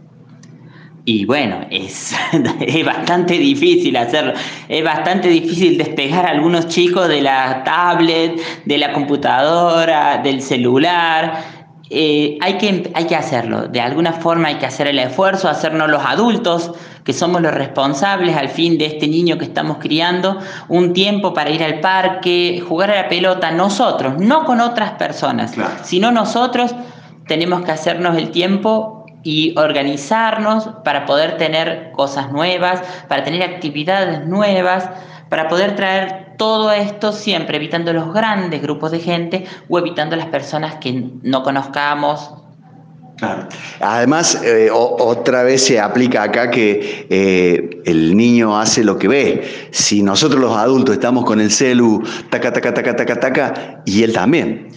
Y 1.08 1.24
bueno, 1.24 1.60
es, 1.70 2.16
es, 2.60 2.84
bastante 2.84 3.34
difícil 3.38 3.96
hacerlo. 3.96 4.32
Es 4.68 4.82
bastante 4.82 5.28
difícil 5.28 5.78
despegar 5.78 6.26
a 6.26 6.30
algunos 6.30 6.66
chicos 6.66 7.08
de 7.08 7.22
la 7.22 7.62
tablet, 7.62 8.40
de 8.64 8.76
la 8.76 8.92
computadora, 8.92 10.18
del 10.18 10.42
celular. 10.42 11.44
Eh, 11.90 12.36
hay, 12.40 12.54
que, 12.54 12.90
hay 12.92 13.04
que 13.04 13.14
hacerlo. 13.14 13.68
De 13.68 13.80
alguna 13.80 14.14
forma 14.14 14.48
hay 14.48 14.56
que 14.56 14.66
hacer 14.66 14.88
el 14.88 14.98
esfuerzo, 14.98 15.48
hacernos 15.48 15.88
los 15.88 16.04
adultos, 16.04 16.72
que 17.04 17.12
somos 17.12 17.40
los 17.40 17.54
responsables 17.54 18.36
al 18.36 18.48
fin 18.48 18.76
de 18.76 18.86
este 18.86 19.06
niño 19.06 19.38
que 19.38 19.44
estamos 19.44 19.76
criando, 19.78 20.40
un 20.66 20.92
tiempo 20.92 21.32
para 21.32 21.50
ir 21.50 21.62
al 21.62 21.78
parque, 21.78 22.60
jugar 22.68 22.90
a 22.90 23.02
la 23.02 23.08
pelota, 23.08 23.52
nosotros, 23.52 24.18
no 24.18 24.44
con 24.44 24.60
otras 24.60 24.94
personas, 24.94 25.54
sino 25.84 26.10
nosotros 26.10 26.74
tenemos 27.28 27.64
que 27.64 27.70
hacernos 27.70 28.16
el 28.16 28.30
tiempo 28.30 28.95
y 29.26 29.58
organizarnos 29.58 30.68
para 30.84 31.04
poder 31.04 31.36
tener 31.36 31.90
cosas 31.90 32.30
nuevas, 32.30 32.80
para 33.08 33.24
tener 33.24 33.42
actividades 33.42 34.24
nuevas, 34.24 34.88
para 35.28 35.48
poder 35.48 35.74
traer 35.74 36.36
todo 36.38 36.70
esto 36.70 37.10
siempre 37.10 37.56
evitando 37.56 37.92
los 37.92 38.14
grandes 38.14 38.62
grupos 38.62 38.92
de 38.92 39.00
gente 39.00 39.44
o 39.68 39.80
evitando 39.80 40.14
las 40.14 40.26
personas 40.26 40.76
que 40.76 41.10
no 41.24 41.42
conozcamos. 41.42 42.34
Además, 43.80 44.40
eh, 44.44 44.68
otra 44.70 45.42
vez 45.42 45.64
se 45.64 45.80
aplica 45.80 46.22
acá 46.22 46.48
que 46.48 47.08
eh, 47.10 47.82
el 47.84 48.16
niño 48.16 48.56
hace 48.56 48.84
lo 48.84 48.96
que 48.96 49.08
ve. 49.08 49.68
Si 49.72 50.04
nosotros 50.04 50.40
los 50.40 50.56
adultos 50.56 50.94
estamos 50.94 51.24
con 51.24 51.40
el 51.40 51.50
celu, 51.50 52.00
taca, 52.30 52.52
taca, 52.52 52.72
taca, 52.72 52.94
taca, 52.94 53.18
taca, 53.18 53.82
y 53.86 54.04
él 54.04 54.12
también. 54.12 54.68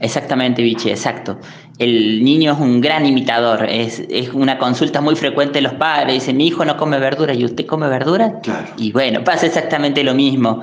Exactamente, 0.00 0.62
Vichy, 0.62 0.90
exacto. 0.90 1.38
El 1.78 2.24
niño 2.24 2.54
es 2.54 2.58
un 2.58 2.80
gran 2.80 3.06
imitador, 3.06 3.64
es, 3.68 4.02
una 4.32 4.58
consulta 4.58 5.00
muy 5.00 5.14
frecuente 5.14 5.54
de 5.54 5.62
los 5.62 5.74
padres, 5.74 6.14
dicen, 6.14 6.36
mi 6.36 6.48
hijo 6.48 6.64
no 6.64 6.76
come 6.76 6.98
verdura, 6.98 7.34
¿y 7.34 7.44
usted 7.44 7.66
come 7.66 7.88
verdura? 7.88 8.40
Claro. 8.42 8.66
Y 8.76 8.90
bueno, 8.90 9.22
pasa 9.22 9.46
exactamente 9.46 10.02
lo 10.02 10.12
mismo, 10.12 10.60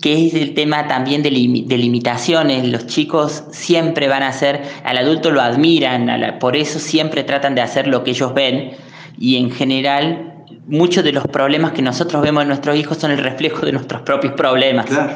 que 0.00 0.26
es 0.26 0.34
el 0.34 0.54
tema 0.54 0.88
también 0.88 1.22
de, 1.22 1.30
limitaciones, 1.30 2.66
los 2.66 2.86
chicos 2.86 3.44
siempre 3.52 4.08
van 4.08 4.24
a 4.24 4.28
hacer, 4.28 4.62
al 4.82 4.98
adulto 4.98 5.30
lo 5.30 5.40
admiran, 5.40 6.38
por 6.40 6.56
eso 6.56 6.80
siempre 6.80 7.22
tratan 7.22 7.54
de 7.54 7.60
hacer 7.60 7.86
lo 7.86 8.02
que 8.02 8.10
ellos 8.10 8.34
ven, 8.34 8.72
y 9.16 9.36
en 9.36 9.52
general 9.52 10.44
muchos 10.66 11.04
de 11.04 11.12
los 11.12 11.24
problemas 11.28 11.70
que 11.70 11.82
nosotros 11.82 12.20
vemos 12.20 12.42
en 12.42 12.48
nuestros 12.48 12.76
hijos 12.76 12.98
son 12.98 13.12
el 13.12 13.18
reflejo 13.18 13.64
de 13.64 13.72
nuestros 13.72 14.02
propios 14.02 14.34
problemas. 14.34 14.86
Claro. 14.86 15.12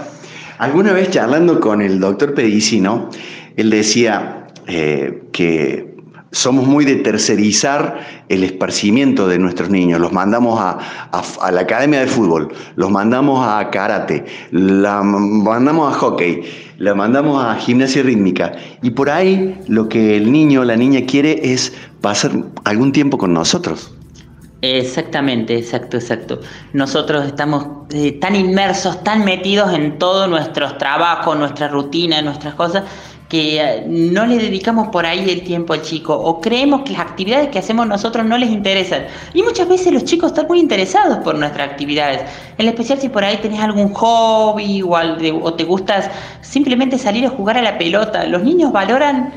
Alguna 0.58 0.92
vez 0.92 1.10
charlando 1.10 1.58
con 1.58 1.82
el 1.82 1.98
doctor 1.98 2.34
Pedicino, 2.34 3.10
él 3.56 3.70
decía 3.70 4.41
eh, 4.66 5.22
que 5.32 5.92
somos 6.32 6.66
muy 6.66 6.84
de 6.84 6.96
tercerizar 6.96 8.00
el 8.28 8.42
esparcimiento 8.42 9.28
de 9.28 9.38
nuestros 9.38 9.68
niños. 9.68 10.00
Los 10.00 10.12
mandamos 10.12 10.58
a, 10.60 10.78
la 11.50 11.60
academia 11.60 12.00
de 12.00 12.06
fútbol, 12.06 12.52
los 12.74 12.90
mandamos 12.90 13.46
a 13.46 13.70
karate, 13.70 14.24
la 14.50 15.02
mandamos 15.02 15.94
a 15.94 15.98
hockey, 15.98 16.42
la 16.78 16.94
mandamos 16.94 17.44
a 17.44 17.54
gimnasia 17.56 18.02
rítmica. 18.02 18.52
Y 18.82 18.90
por 18.90 19.10
ahí 19.10 19.58
lo 19.68 19.88
que 19.88 20.16
el 20.16 20.32
niño 20.32 20.62
o 20.62 20.64
la 20.64 20.76
niña 20.76 21.02
quiere 21.06 21.52
es 21.52 21.72
pasar 22.00 22.32
algún 22.64 22.92
tiempo 22.92 23.18
con 23.18 23.34
nosotros. 23.34 23.92
Exactamente, 24.62 25.58
exacto, 25.58 25.96
exacto. 25.96 26.40
Nosotros 26.72 27.26
estamos 27.26 27.66
eh, 27.90 28.12
tan 28.12 28.36
inmersos, 28.36 29.02
tan 29.02 29.24
metidos 29.24 29.74
en 29.74 29.98
todos 29.98 30.28
nuestros 30.30 30.78
trabajos, 30.78 31.36
nuestra 31.36 31.66
rutina, 31.66 32.22
nuestras 32.22 32.54
cosas, 32.54 32.84
que 33.32 33.58
eh, 33.62 33.84
no 33.88 34.26
le 34.26 34.36
dedicamos 34.36 34.88
por 34.88 35.06
ahí 35.06 35.30
el 35.30 35.42
tiempo 35.42 35.72
al 35.72 35.80
chico 35.80 36.14
o 36.14 36.38
creemos 36.38 36.82
que 36.82 36.92
las 36.92 37.00
actividades 37.00 37.48
que 37.48 37.58
hacemos 37.58 37.86
nosotros 37.86 38.26
no 38.26 38.36
les 38.36 38.50
interesan. 38.50 39.06
Y 39.32 39.42
muchas 39.42 39.66
veces 39.70 39.90
los 39.90 40.04
chicos 40.04 40.32
están 40.32 40.46
muy 40.48 40.60
interesados 40.60 41.16
por 41.24 41.38
nuestras 41.38 41.70
actividades, 41.70 42.20
en 42.58 42.68
especial 42.68 43.00
si 43.00 43.08
por 43.08 43.24
ahí 43.24 43.38
tenés 43.38 43.60
algún 43.60 43.94
hobby 43.94 44.82
o, 44.82 45.54
te 45.54 45.64
gustas 45.64 46.10
simplemente 46.42 46.98
salir 46.98 47.24
a 47.24 47.30
jugar 47.30 47.56
a 47.56 47.62
la 47.62 47.78
pelota. 47.78 48.26
Los 48.26 48.42
niños 48.42 48.70
valoran 48.70 49.32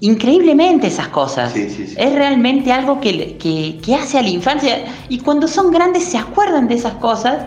increíblemente 0.00 0.88
esas 0.88 1.06
cosas. 1.06 1.54
Es 1.54 2.12
realmente 2.12 2.72
algo 2.72 3.00
que, 3.00 3.38
que, 3.38 3.94
hace 3.94 4.18
a 4.18 4.22
la 4.22 4.30
infancia 4.30 4.86
y 5.08 5.18
cuando 5.18 5.46
son 5.46 5.70
grandes 5.70 6.02
se 6.02 6.18
acuerdan 6.18 6.66
de 6.66 6.74
esas 6.74 6.94
cosas 6.94 7.44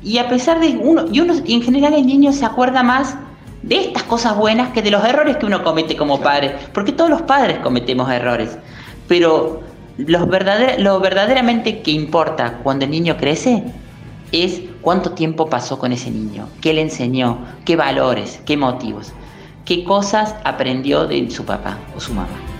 y 0.00 0.18
a 0.18 0.28
pesar 0.28 0.60
de 0.60 0.78
uno, 0.80 1.06
y 1.10 1.18
uno 1.18 1.34
en 1.44 1.60
general 1.60 1.94
el 1.94 2.06
niño 2.06 2.32
se 2.32 2.44
acuerda 2.44 2.84
más 2.84 3.16
de 3.62 3.80
estas 3.80 4.04
cosas 4.04 4.36
buenas 4.36 4.72
que 4.72 4.82
de 4.82 4.90
los 4.90 5.04
errores 5.04 5.36
que 5.36 5.46
uno 5.46 5.64
comete 5.64 5.96
como 5.96 6.20
padre, 6.20 6.54
porque 6.72 6.92
todos 6.92 7.10
los 7.10 7.22
padres 7.22 7.58
cometemos 7.58 8.10
errores, 8.10 8.56
pero 9.06 9.60
lo 9.98 11.00
verdaderamente 11.00 11.82
que 11.82 11.90
importa 11.90 12.58
cuando 12.62 12.84
el 12.84 12.90
niño 12.92 13.16
crece 13.16 13.64
es 14.30 14.62
cuánto 14.80 15.12
tiempo 15.12 15.46
pasó 15.46 15.78
con 15.78 15.92
ese 15.92 16.10
niño, 16.10 16.48
qué 16.60 16.72
le 16.72 16.82
enseñó, 16.82 17.38
qué 17.64 17.76
valores, 17.76 18.40
qué 18.44 18.56
motivos, 18.56 19.12
qué 19.64 19.84
cosas 19.84 20.34
aprendió 20.44 21.06
de 21.06 21.30
su 21.30 21.44
papá 21.44 21.78
o 21.96 22.00
su 22.00 22.12
mamá. 22.14 22.57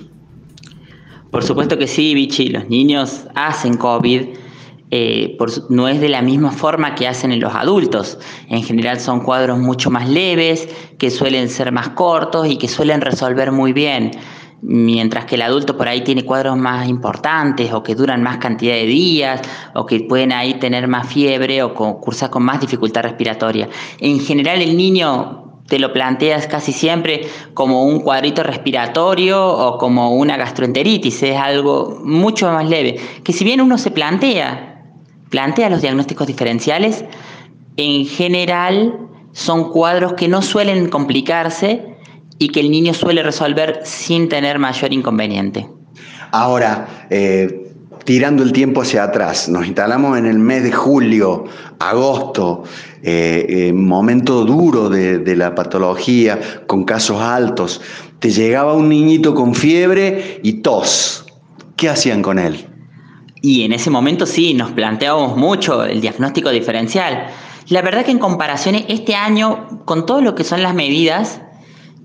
Por 1.32 1.44
supuesto 1.44 1.78
que 1.78 1.88
sí, 1.88 2.14
Vichy. 2.14 2.50
Los 2.50 2.70
niños 2.70 3.26
hacen 3.36 3.76
COVID. 3.78 4.22
Eh, 4.92 5.38
no 5.70 5.88
es 5.88 6.00
de 6.00 6.10
la 6.10 6.22
misma 6.22 6.52
forma 6.52 6.96
que 6.96 7.08
hacen 7.08 7.32
en 7.32 7.40
los 7.40 7.54
adultos. 7.56 8.20
En 8.50 8.62
general 8.64 9.00
son 9.00 9.22
cuadros 9.22 9.58
mucho 9.58 9.90
más 9.90 10.08
leves, 10.08 10.70
que 10.98 11.10
suelen 11.10 11.50
ser 11.50 11.72
más 11.72 11.90
cortos 11.90 12.48
y 12.48 12.58
que 12.58 12.68
suelen 12.68 13.02
resolver 13.02 13.52
muy 13.52 13.74
bien 13.74 14.12
mientras 14.68 15.26
que 15.26 15.36
el 15.36 15.44
adulto 15.44 15.78
por 15.78 15.88
ahí 15.88 16.02
tiene 16.02 16.26
cuadros 16.26 16.58
más 16.58 16.90
importantes 16.90 17.72
o 17.72 17.84
que 17.84 17.94
duran 17.94 18.24
más 18.24 18.38
cantidad 18.38 18.74
de 18.74 18.86
días 18.88 19.42
o 19.76 19.86
que 19.86 20.00
pueden 20.02 20.32
ahí 20.32 20.56
tener 20.56 20.88
más 20.88 21.08
fiebre 21.08 21.62
o 21.62 21.74
cursar 21.74 22.32
con 22.32 22.44
más 22.44 22.60
dificultad 22.60 23.04
respiratoria. 23.04 23.70
En 24.00 24.20
general 24.20 24.62
el 24.62 24.76
niño 24.76 25.62
te 25.68 25.78
lo 25.78 25.94
planteas 25.94 26.48
casi 26.48 26.74
siempre 26.74 27.28
como 27.54 27.86
un 27.86 28.00
cuadrito 28.00 28.42
respiratorio 28.42 29.46
o 29.48 29.78
como 29.78 30.16
una 30.16 30.36
gastroenteritis, 30.36 31.22
es 31.24 31.38
algo 31.38 32.00
mucho 32.04 32.52
más 32.52 32.68
leve, 32.68 33.00
que 33.24 33.34
si 33.34 33.44
bien 33.44 33.62
uno 33.62 33.78
se 33.78 33.92
plantea, 33.92 34.84
plantea 35.30 35.70
los 35.70 35.82
diagnósticos 35.82 36.28
diferenciales, 36.28 37.06
en 37.78 38.06
general 38.06 39.00
son 39.32 39.72
cuadros 39.72 40.14
que 40.14 40.28
no 40.28 40.42
suelen 40.42 40.90
complicarse 40.90 41.95
y 42.38 42.50
que 42.50 42.60
el 42.60 42.72
niño 42.72 42.94
suele 42.94 43.24
resolver 43.24 43.82
sin 43.84 44.30
tener 44.30 44.60
mayor 44.60 44.94
inconveniente. 44.94 45.68
Ahora, 46.32 47.08
eh, 47.10 47.66
tirando 48.04 48.44
el 48.44 48.52
tiempo 48.52 48.82
hacia 48.82 49.04
atrás, 49.04 49.50
nos 49.50 49.66
instalamos 49.66 50.18
en 50.18 50.26
el 50.26 50.38
mes 50.38 50.64
de 50.64 50.72
julio, 50.72 51.46
agosto, 51.80 52.64
eh, 53.04 53.46
eh, 53.48 53.74
momento 53.74 54.46
duro 54.46 54.90
de, 54.90 55.36
la 55.36 55.56
patología, 55.56 56.40
con 56.68 56.84
casos 56.84 57.22
altos, 57.22 57.82
te 58.20 58.32
llegaba 58.32 58.74
un 58.74 58.90
niñito 58.90 59.34
con 59.34 59.56
fiebre 59.56 60.40
y 60.44 60.62
tos. 60.62 61.26
¿Qué 61.76 61.90
hacían 61.90 62.22
con 62.22 62.40
él? 62.40 62.68
Y 63.42 63.64
en 63.64 63.74
ese 63.74 63.90
momento 63.90 64.26
sí, 64.26 64.54
nos 64.54 64.72
planteábamos 64.72 65.38
mucho 65.38 65.84
el 65.84 66.02
diagnóstico 66.02 66.50
diferencial. 66.50 67.28
La 67.68 67.82
verdad 67.82 68.06
que 68.06 68.12
en 68.12 68.20
comparaciones, 68.20 68.86
este 68.88 69.16
año, 69.16 69.84
con 69.86 70.06
todo 70.06 70.22
lo 70.22 70.36
que 70.36 70.44
son 70.44 70.64
las 70.64 70.74
medidas, 70.74 71.42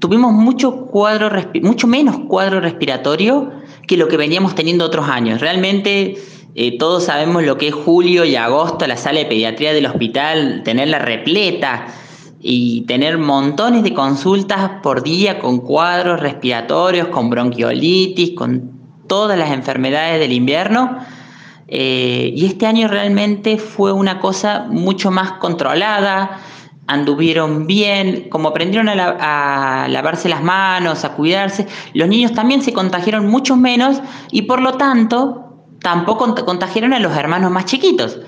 tuvimos 0.00 0.32
mucho, 0.32 0.86
cuadro, 0.86 1.30
mucho 1.62 1.86
menos 1.86 2.18
cuadro 2.26 2.60
respiratorio 2.60 3.52
que 3.86 3.96
lo 3.96 4.08
que 4.08 4.16
veníamos 4.16 4.54
teniendo 4.54 4.84
otros 4.84 5.08
años. 5.08 5.40
Realmente 5.40 6.16
eh, 6.54 6.78
todos 6.78 7.04
sabemos 7.04 7.44
lo 7.44 7.56
que 7.56 7.68
es 7.68 7.74
julio 7.74 8.24
y 8.24 8.34
agosto, 8.34 8.86
la 8.86 8.96
sala 8.96 9.20
de 9.20 9.26
pediatría 9.26 9.72
del 9.72 9.86
hospital, 9.86 10.62
tenerla 10.64 10.98
repleta 10.98 11.86
y 12.40 12.82
tener 12.82 13.18
montones 13.18 13.82
de 13.82 13.92
consultas 13.92 14.70
por 14.82 15.02
día 15.02 15.38
con 15.38 15.58
cuadros 15.58 16.18
respiratorios, 16.18 17.08
con 17.08 17.28
bronquiolitis, 17.28 18.30
con 18.30 18.72
todas 19.06 19.38
las 19.38 19.50
enfermedades 19.50 20.18
del 20.18 20.32
invierno. 20.32 20.98
Eh, 21.68 22.32
y 22.34 22.46
este 22.46 22.66
año 22.66 22.88
realmente 22.88 23.58
fue 23.58 23.92
una 23.92 24.18
cosa 24.18 24.66
mucho 24.68 25.10
más 25.10 25.32
controlada, 25.32 26.40
anduvieron 26.90 27.68
bien, 27.68 28.28
como 28.30 28.48
aprendieron 28.48 28.88
a, 28.88 29.86
lavarse 29.88 30.28
las 30.28 30.42
manos, 30.42 31.04
a 31.04 31.12
cuidarse, 31.12 31.68
los 31.94 32.08
niños 32.08 32.32
también 32.32 32.62
se 32.62 32.72
contagiaron 32.72 33.28
mucho 33.28 33.56
menos 33.56 34.00
y 34.32 34.42
por 34.42 34.60
lo 34.60 34.74
tanto 34.74 35.66
tampoco 35.80 36.34
contagiaron 36.44 36.92
a 36.92 36.98
los 36.98 37.16
hermanos 37.16 37.52
más 37.52 37.66
chiquitos, 37.66 38.18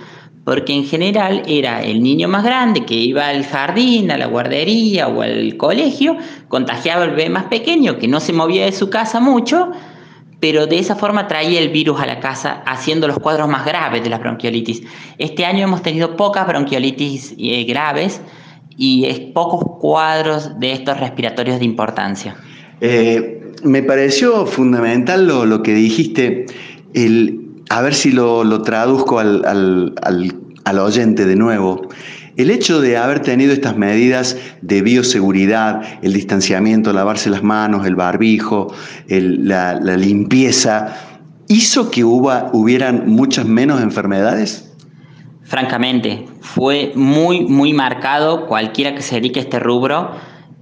porque 0.44 0.72
en 0.72 0.84
general 0.84 1.42
era 1.46 1.82
el 1.82 2.04
niño 2.04 2.28
más 2.28 2.44
grande 2.44 2.84
que 2.84 2.94
iba 2.94 3.26
al 3.28 3.44
jardín, 3.44 4.12
a 4.12 4.16
la 4.16 4.26
guardería 4.26 5.08
o 5.08 5.22
al 5.22 5.56
colegio, 5.56 6.16
contagiaba 6.46 7.02
al 7.02 7.10
bebé 7.10 7.30
más 7.30 7.44
pequeño 7.44 7.98
que 7.98 8.06
no 8.06 8.20
se 8.20 8.32
movía 8.32 8.64
de 8.64 8.72
su 8.72 8.90
casa 8.90 9.18
mucho, 9.18 9.72
pero 10.38 10.68
de 10.68 10.78
esa 10.78 10.94
forma 10.94 11.26
traía 11.26 11.60
el 11.60 11.70
virus 11.70 12.00
a 12.00 12.06
la 12.06 12.20
casa, 12.20 12.62
haciendo 12.64 13.08
los 13.08 13.18
cuadros 13.18 13.48
más 13.48 13.64
graves 13.64 14.04
de 14.04 14.10
la 14.10 14.18
bronquiolitis. 14.18 14.82
Este 15.18 15.44
año 15.44 15.64
hemos 15.64 15.82
tenido 15.82 16.16
pocas 16.16 16.46
bronquiolitis 16.46 17.34
eh, 17.38 17.64
graves, 17.64 18.20
y 18.76 19.06
es 19.06 19.20
pocos 19.20 19.78
cuadros 19.80 20.58
de 20.58 20.72
estos 20.72 20.98
respiratorios 20.98 21.58
de 21.58 21.64
importancia. 21.64 22.36
Eh, 22.80 23.52
me 23.62 23.82
pareció 23.82 24.46
fundamental 24.46 25.26
lo, 25.26 25.62
que 25.62 25.74
dijiste, 25.74 26.46
el, 26.94 27.48
a 27.68 27.82
ver 27.82 27.94
si 27.94 28.12
lo, 28.12 28.62
traduzco 28.62 29.18
al, 29.18 29.94
oyente 30.80 31.26
de 31.26 31.36
nuevo. 31.36 31.88
El 32.36 32.50
hecho 32.50 32.80
de 32.80 32.96
haber 32.96 33.20
tenido 33.20 33.52
estas 33.52 33.76
medidas 33.76 34.36
de 34.62 34.80
bioseguridad, 34.80 35.82
el 36.02 36.14
distanciamiento, 36.14 36.92
lavarse 36.92 37.28
las 37.28 37.42
manos, 37.42 37.86
el 37.86 37.94
barbijo, 37.94 38.74
la, 39.08 39.74
limpieza, 39.96 40.96
¿hizo 41.48 41.90
que 41.90 42.04
hubieran 42.04 43.08
muchas 43.08 43.46
menos 43.46 43.82
enfermedades? 43.82 44.72
francamente, 45.52 46.24
fue 46.42 46.92
muy, 46.94 47.46
muy 47.46 47.72
marcado. 47.72 48.46
Cualquiera 48.46 48.94
que 48.94 49.00
se 49.00 49.14
dedique 49.14 49.40
a 49.40 49.44
este 49.44 49.58
rubro 49.58 50.10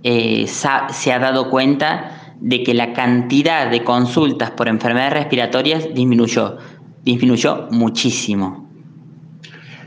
eh, 0.02 0.46
se 0.46 1.12
ha 1.12 1.18
dado 1.18 1.50
cuenta 1.50 2.34
de 2.40 2.62
que 2.62 2.74
la 2.74 2.92
cantidad 2.92 3.70
de 3.70 3.82
consultas 3.82 4.50
por 4.50 4.68
enfermedades 4.68 5.12
respiratorias 5.14 5.88
disminuyó, 5.94 6.56
disminuyó 7.04 7.68
muchísimo. 7.70 8.68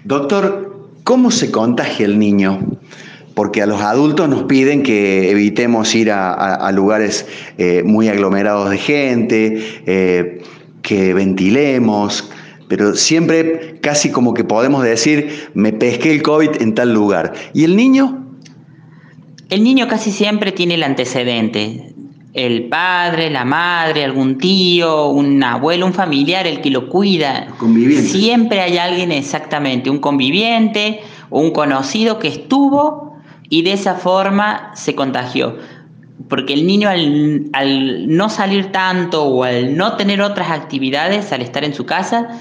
Doctor, 0.04 0.90
¿cómo 1.04 1.32
se 1.32 1.52
contagia 1.52 2.06
el 2.06 2.20
niño? 2.20 2.60
Porque 3.34 3.62
a 3.62 3.66
los 3.66 3.82
adultos 3.82 4.30
nos 4.30 4.44
piden 4.44 4.84
que 4.84 5.32
evitemos 5.32 5.96
ir 5.96 6.12
a, 6.12 6.72
lugares 6.72 7.26
eh, 7.58 7.82
muy 7.84 8.08
aglomerados 8.08 8.70
de 8.70 8.78
gente, 8.78 9.82
eh, 9.88 10.44
que 10.84 11.14
ventilemos, 11.16 12.30
pero 12.76 12.96
siempre 12.96 13.78
casi 13.82 14.12
como 14.12 14.34
que 14.34 14.44
podemos 14.44 14.84
decir, 14.84 15.52
me 15.54 15.74
pesqué 15.74 16.10
el 16.10 16.24
COVID 16.24 16.60
en 16.60 16.74
tal 16.74 16.92
lugar. 16.92 17.34
¿Y 17.54 17.66
el 17.66 17.76
niño? 17.76 18.26
El 19.52 19.64
niño 19.64 19.88
casi 19.88 20.12
siempre 20.12 20.52
tiene 20.52 20.74
el 20.74 20.82
antecedente. 20.82 21.94
El 22.34 22.70
padre, 22.70 23.30
la 23.30 23.46
madre, 23.46 24.04
algún 24.04 24.40
tío, 24.40 25.10
un 25.10 25.44
abuelo, 25.44 25.86
un 25.86 25.94
familiar, 25.94 26.48
el 26.48 26.62
que 26.62 26.72
lo 26.72 26.90
cuida. 26.90 27.46
Conviviente. 27.60 28.10
Siempre 28.10 28.62
hay 28.62 28.80
alguien 28.80 29.12
exactamente, 29.12 29.92
un 29.92 30.00
conviviente 30.00 31.02
o 31.30 31.42
un 31.42 31.52
conocido 31.52 32.18
que 32.18 32.30
estuvo 32.30 33.18
y 33.50 33.62
de 33.62 33.74
esa 33.74 33.94
forma 33.94 34.72
se 34.74 34.96
contagió 34.96 35.58
porque 36.30 36.54
el 36.54 36.66
niño 36.66 36.90
al, 36.90 37.50
al, 37.54 38.16
no 38.16 38.30
salir 38.30 38.72
tanto 38.72 39.24
o 39.26 39.44
al 39.44 39.76
no 39.76 39.98
tener 39.98 40.22
otras 40.22 40.52
actividades, 40.52 41.32
al 41.32 41.42
estar 41.42 41.64
en 41.64 41.74
su 41.74 41.86
casa, 41.86 42.40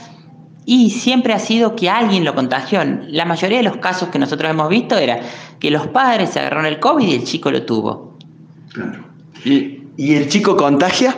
y 0.64 0.90
siempre 0.90 1.32
ha 1.32 1.38
sido 1.38 1.74
que 1.74 1.90
alguien 1.90 2.24
lo 2.24 2.34
contagió. 2.34 2.80
La 3.08 3.24
mayoría 3.24 3.58
de 3.58 3.64
los 3.64 3.78
casos 3.78 4.08
que 4.10 4.18
nosotros 4.18 4.50
hemos 4.50 4.68
visto 4.68 4.96
era 4.96 5.20
que 5.58 5.70
los 5.70 5.88
padres 5.88 6.30
se 6.30 6.40
agarraron 6.40 6.66
el 6.66 6.78
COVID 6.78 7.06
y 7.06 7.14
el 7.14 7.24
chico 7.24 7.50
lo 7.50 7.62
tuvo. 7.64 8.16
Claro. 8.72 9.04
¿Y 9.44 10.14
el 10.14 10.28
chico 10.28 10.56
contagia? 10.56 11.14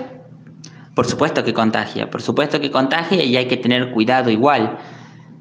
Por 0.94 1.07
supuesto 1.07 1.44
que 1.44 1.52
contagia, 1.52 2.09
por 2.09 2.22
supuesto 2.22 2.61
que 2.61 2.70
contagia 2.70 3.22
y 3.22 3.37
hay 3.37 3.46
que 3.46 3.57
tener 3.57 3.90
cuidado 3.90 4.30
igual. 4.30 4.78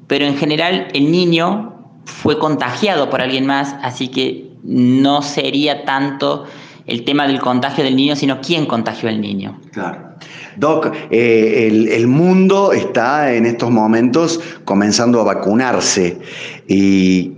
Pero 0.06 0.26
en 0.26 0.36
general 0.36 0.88
el 0.92 1.10
niño 1.10 1.74
fue 2.04 2.38
contagiado 2.38 3.08
por 3.08 3.22
alguien 3.22 3.46
más, 3.46 3.74
así 3.82 4.08
que 4.08 4.50
no 4.62 5.22
sería 5.22 5.84
tanto 5.84 6.46
el 6.86 7.04
tema 7.04 7.26
del 7.26 7.40
contagio 7.40 7.84
del 7.84 7.96
niño, 7.96 8.16
sino 8.16 8.40
quién 8.40 8.66
contagió 8.66 9.08
al 9.08 9.20
niño. 9.20 9.60
Claro. 9.72 10.14
Doc, 10.56 10.92
eh, 11.10 11.88
el, 11.92 12.06
mundo 12.06 12.72
está 12.72 13.34
en 13.34 13.46
estos 13.46 13.70
momentos 13.70 14.40
comenzando 14.64 15.20
a 15.20 15.24
vacunarse 15.24 16.20
y 16.68 17.32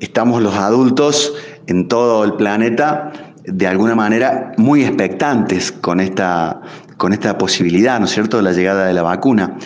estamos 0.00 0.42
los 0.42 0.54
adultos 0.54 1.34
en 1.66 1.88
todo 1.88 2.24
el 2.24 2.34
planeta 2.34 3.12
de 3.44 3.66
alguna 3.66 3.94
manera 3.94 4.52
muy 4.58 4.84
expectantes 4.84 5.72
con 5.72 6.00
esta, 6.00 6.60
con 6.98 7.12
esta 7.14 7.38
posibilidad, 7.38 7.98
¿no 7.98 8.04
es 8.04 8.12
cierto?, 8.12 8.36
de 8.36 8.42
la 8.42 8.52
llegada 8.52 8.86
de 8.86 8.92
la 8.92 9.02
vacuna. 9.02 9.56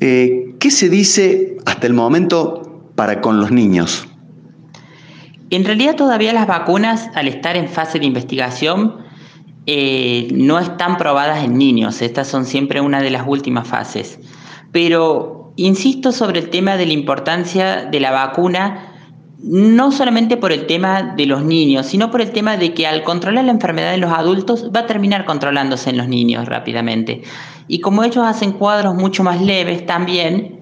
Eh, 0.00 0.54
¿Qué 0.58 0.70
se 0.70 0.88
dice 0.88 1.58
hasta 1.66 1.86
el 1.86 1.92
momento 1.92 2.90
para 2.94 3.20
con 3.20 3.40
los 3.40 3.50
niños? 3.50 4.08
En 5.50 5.64
realidad 5.64 5.96
todavía 5.96 6.32
las 6.32 6.46
vacunas, 6.46 7.10
al 7.14 7.28
estar 7.28 7.56
en 7.56 7.68
fase 7.68 7.98
de 7.98 8.06
investigación, 8.06 8.96
eh, 9.66 10.28
no 10.32 10.58
están 10.58 10.96
probadas 10.98 11.44
en 11.44 11.56
niños. 11.56 12.02
Estas 12.02 12.28
son 12.28 12.44
siempre 12.44 12.80
una 12.80 13.00
de 13.00 13.10
las 13.10 13.24
últimas 13.26 13.66
fases. 13.66 14.18
Pero 14.72 15.52
insisto 15.56 16.12
sobre 16.12 16.40
el 16.40 16.50
tema 16.50 16.76
de 16.76 16.86
la 16.86 16.92
importancia 16.92 17.84
de 17.84 18.00
la 18.00 18.10
vacuna, 18.10 18.94
no 19.42 19.90
solamente 19.92 20.36
por 20.36 20.52
el 20.52 20.66
tema 20.66 21.14
de 21.16 21.26
los 21.26 21.42
niños, 21.44 21.86
sino 21.86 22.10
por 22.10 22.20
el 22.20 22.32
tema 22.32 22.56
de 22.56 22.74
que 22.74 22.86
al 22.86 23.02
controlar 23.04 23.44
la 23.44 23.52
enfermedad 23.52 23.94
en 23.94 24.00
los 24.00 24.12
adultos 24.12 24.70
va 24.74 24.80
a 24.80 24.86
terminar 24.86 25.24
controlándose 25.24 25.90
en 25.90 25.96
los 25.96 26.08
niños 26.08 26.46
rápidamente. 26.46 27.22
Y 27.68 27.80
como 27.80 28.04
ellos 28.04 28.24
hacen 28.26 28.52
cuadros 28.52 28.94
mucho 28.94 29.22
más 29.22 29.40
leves 29.40 29.86
también, 29.86 30.60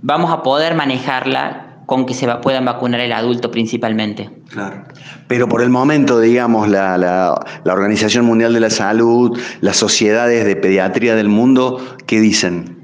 vamos 0.00 0.30
a 0.30 0.42
poder 0.42 0.74
manejarla 0.74 1.65
con 1.86 2.04
que 2.04 2.14
se 2.14 2.26
puedan 2.36 2.64
vacunar 2.64 3.00
el 3.00 3.12
adulto 3.12 3.50
principalmente. 3.50 4.30
Claro. 4.50 4.84
Pero 5.28 5.48
por 5.48 5.62
el 5.62 5.70
momento, 5.70 6.20
digamos, 6.20 6.68
la, 6.68 6.98
la, 6.98 7.72
Organización 7.72 8.24
Mundial 8.24 8.52
de 8.52 8.60
la 8.60 8.70
Salud, 8.70 9.38
las 9.60 9.76
sociedades 9.76 10.44
de 10.44 10.56
pediatría 10.56 11.14
del 11.14 11.28
mundo, 11.28 11.80
¿qué 12.06 12.20
dicen? 12.20 12.76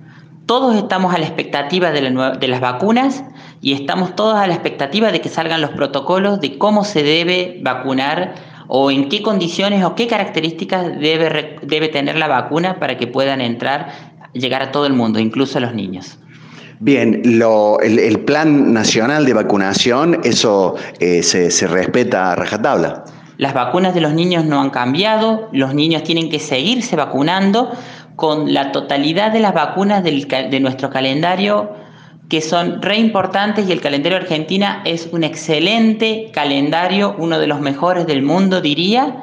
Todos 0.46 0.76
estamos 0.76 1.14
a 1.14 1.18
la 1.18 1.26
expectativa 1.26 1.90
de, 1.90 2.00
de 2.00 2.48
las 2.48 2.60
vacunas 2.60 3.24
y 3.60 3.72
estamos 3.72 4.14
todos 4.16 4.36
a 4.36 4.46
la 4.46 4.54
expectativa 4.54 5.12
de 5.12 5.20
que 5.20 5.28
salgan 5.28 5.60
los 5.60 5.70
protocolos 5.70 6.40
de 6.40 6.58
cómo 6.58 6.84
se 6.84 7.02
debe 7.02 7.60
vacunar 7.62 8.34
o 8.68 8.90
en 8.90 9.08
qué 9.08 9.22
condiciones 9.22 9.84
o 9.84 9.94
qué 9.94 10.06
características 10.06 10.98
debe, 10.98 11.58
debe 11.62 11.88
tener 11.88 12.16
la 12.16 12.28
vacuna 12.28 12.78
para 12.78 12.96
que 12.96 13.06
puedan 13.06 13.40
entrar, 13.40 13.92
llegar 14.32 14.62
a 14.62 14.72
todo 14.72 14.86
el 14.86 14.94
mundo, 14.94 15.18
incluso 15.18 15.58
a 15.58 15.60
los 15.60 15.74
niños. 15.74 16.18
Bien, 16.84 17.22
el, 17.24 18.20
plan 18.24 18.72
nacional 18.72 19.24
de 19.24 19.34
vacunación, 19.34 20.20
eso 20.24 20.74
eh, 20.98 21.22
se, 21.22 21.68
respeta 21.68 22.32
a 22.32 22.34
rajatabla. 22.34 23.04
Las 23.36 23.54
vacunas 23.54 23.94
de 23.94 24.00
los 24.00 24.14
niños 24.14 24.46
no 24.46 24.60
han 24.60 24.70
cambiado, 24.70 25.48
los 25.52 25.74
niños 25.76 26.02
tienen 26.02 26.28
que 26.28 26.40
seguirse 26.40 26.96
vacunando 26.96 27.70
con 28.16 28.52
la 28.52 28.72
totalidad 28.72 29.30
de 29.30 29.38
las 29.38 29.54
vacunas 29.54 30.02
de 30.02 30.58
nuestro 30.58 30.90
calendario 30.90 31.70
que 32.28 32.40
son 32.40 32.82
re 32.82 32.96
importantes 32.98 33.68
y 33.68 33.70
el 33.72 33.80
calendario 33.80 34.18
Argentina 34.18 34.82
es 34.84 35.08
un 35.12 35.22
excelente 35.22 36.32
calendario, 36.32 37.14
uno 37.16 37.38
de 37.38 37.46
los 37.46 37.60
mejores 37.60 38.08
del 38.08 38.22
mundo 38.22 38.60
diría, 38.60 39.22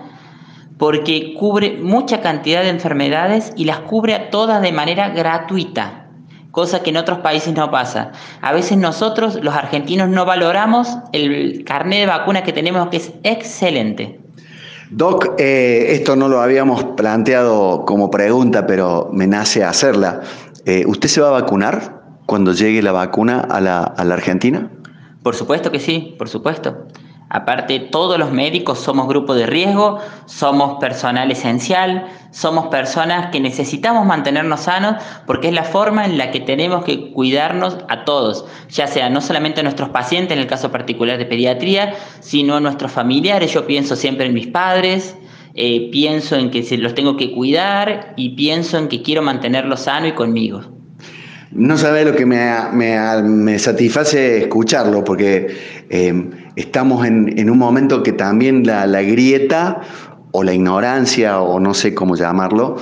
porque 0.77 1.33
cubre 1.33 1.75
mucha 1.75 2.21
cantidad 2.21 2.61
de 2.61 2.69
enfermedades 2.69 3.51
y 3.57 3.65
las 3.65 3.79
cubre 3.79 4.13
a 4.13 4.29
todas 4.29 4.61
de 4.61 4.71
manera 4.71 5.09
gratuita. 5.09 5.98
Cosa 6.51 6.81
que 6.81 6.89
en 6.89 6.97
otros 6.97 7.19
países 7.19 7.53
no 7.53 7.69
pasa. 7.71 8.11
A 8.41 8.53
veces 8.53 8.77
nosotros, 8.77 9.39
los 9.41 9.53
argentinos, 9.53 10.09
no 10.09 10.25
valoramos 10.25 10.97
el 11.11 11.63
carnet 11.65 11.99
de 12.01 12.05
vacuna 12.05 12.43
que 12.43 12.53
tenemos, 12.53 12.87
que 12.89 12.97
es 12.97 13.13
excelente. 13.23 14.19
Doc, 14.91 15.35
eh, 15.37 15.87
esto 15.89 16.15
no 16.15 16.27
lo 16.27 16.41
habíamos 16.41 16.83
planteado 16.83 17.85
como 17.85 18.09
pregunta, 18.09 18.65
pero 18.65 19.09
me 19.13 19.27
nace 19.27 19.63
hacerla. 19.63 20.21
Eh, 20.65 20.83
¿Usted 20.87 21.07
se 21.07 21.21
va 21.21 21.27
a 21.27 21.41
vacunar 21.41 22.01
cuando 22.25 22.53
llegue 22.53 22.81
la 22.81 22.91
vacuna 22.91 23.41
a 23.41 23.61
la, 23.61 23.83
a 23.83 24.03
la 24.03 24.15
Argentina? 24.15 24.71
Por 25.21 25.35
supuesto 25.35 25.71
que 25.71 25.79
sí, 25.79 26.15
por 26.17 26.27
supuesto. 26.27 26.87
Aparte, 27.29 27.79
todos 27.79 28.17
los 28.17 28.31
médicos 28.31 28.79
somos 28.79 29.07
grupo 29.07 29.35
de 29.35 29.45
riesgo, 29.45 29.99
somos 30.25 30.79
personal 30.79 31.29
esencial, 31.29 32.07
somos 32.31 32.67
personas 32.67 33.31
que 33.31 33.39
necesitamos 33.39 34.05
mantenernos 34.05 34.61
sanos 34.61 34.95
porque 35.25 35.47
es 35.47 35.53
la 35.53 35.63
forma 35.63 36.05
en 36.05 36.17
la 36.17 36.31
que 36.31 36.39
tenemos 36.39 36.83
que 36.83 37.11
cuidarnos 37.11 37.77
a 37.89 38.05
todos, 38.05 38.45
ya 38.69 38.87
sea 38.87 39.09
no 39.09 39.21
solamente 39.21 39.61
a 39.61 39.63
nuestros 39.63 39.89
pacientes, 39.89 40.35
en 40.35 40.41
el 40.41 40.47
caso 40.47 40.71
particular 40.71 41.17
de 41.17 41.25
pediatría, 41.25 41.95
sino 42.19 42.55
a 42.55 42.59
nuestros 42.59 42.91
familiares. 42.91 43.53
Yo 43.53 43.65
pienso 43.65 43.95
siempre 43.95 44.27
en 44.27 44.33
mis 44.33 44.47
padres, 44.47 45.15
eh, 45.55 45.89
pienso 45.91 46.35
en 46.35 46.51
que 46.51 46.77
los 46.77 46.93
tengo 46.93 47.17
que 47.17 47.31
cuidar 47.31 48.13
y 48.15 48.29
pienso 48.35 48.77
en 48.77 48.87
que 48.87 49.01
quiero 49.01 49.21
mantenerlos 49.21 49.81
sanos 49.81 50.09
y 50.09 50.13
conmigo. 50.13 50.61
No 51.51 51.77
sabe 51.77 52.05
lo 52.05 52.15
que 52.15 52.27
me, 52.27 53.59
satisface 53.59 54.43
escucharlo, 54.43 55.03
porque 55.03 55.47
eh, 55.89 56.29
estamos 56.55 57.05
en, 57.07 57.49
un 57.49 57.57
momento 57.57 58.03
que 58.03 58.13
también 58.13 58.63
la, 58.67 58.85
grieta 59.01 59.81
o 60.31 60.43
la 60.43 60.53
ignorancia, 60.53 61.39
o 61.41 61.59
no 61.59 61.73
sé 61.73 61.93
cómo 61.93 62.15
llamarlo, 62.15 62.77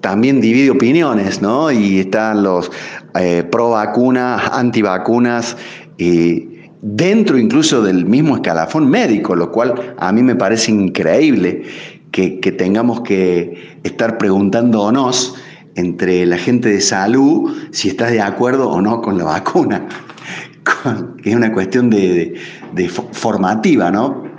también 0.00 0.40
divide 0.40 0.70
opiniones, 0.70 1.42
¿no? 1.42 1.70
Y 1.70 2.00
están 2.00 2.42
los 2.42 2.70
eh, 3.18 3.44
pro 3.50 3.70
vacunas, 3.70 4.50
anti 4.52 4.82
vacunas, 4.82 5.56
dentro 6.82 7.36
incluso 7.36 7.82
del 7.82 8.06
mismo 8.06 8.36
escalafón 8.36 8.88
médico, 8.88 9.36
lo 9.36 9.52
cual 9.52 9.94
a 9.98 10.12
mí 10.12 10.22
me 10.22 10.34
parece 10.34 10.70
increíble 10.70 11.62
que, 12.10 12.40
que 12.40 12.52
tengamos 12.52 13.02
que 13.02 13.78
estar 13.82 14.16
preguntándonos 14.16 15.34
entre 15.74 16.24
la 16.26 16.38
gente 16.38 16.70
de 16.70 16.80
salud 16.80 17.54
si 17.70 17.88
estás 17.88 18.12
de 18.12 18.20
acuerdo 18.20 18.70
o 18.70 18.80
no 18.80 19.00
con 19.02 19.18
la 19.18 19.24
vacuna. 19.24 19.86
es 21.24 21.34
una 21.34 21.52
cuestión 21.52 21.90
de, 21.90 22.38
formativa, 23.12 23.90
¿no? 23.90 24.29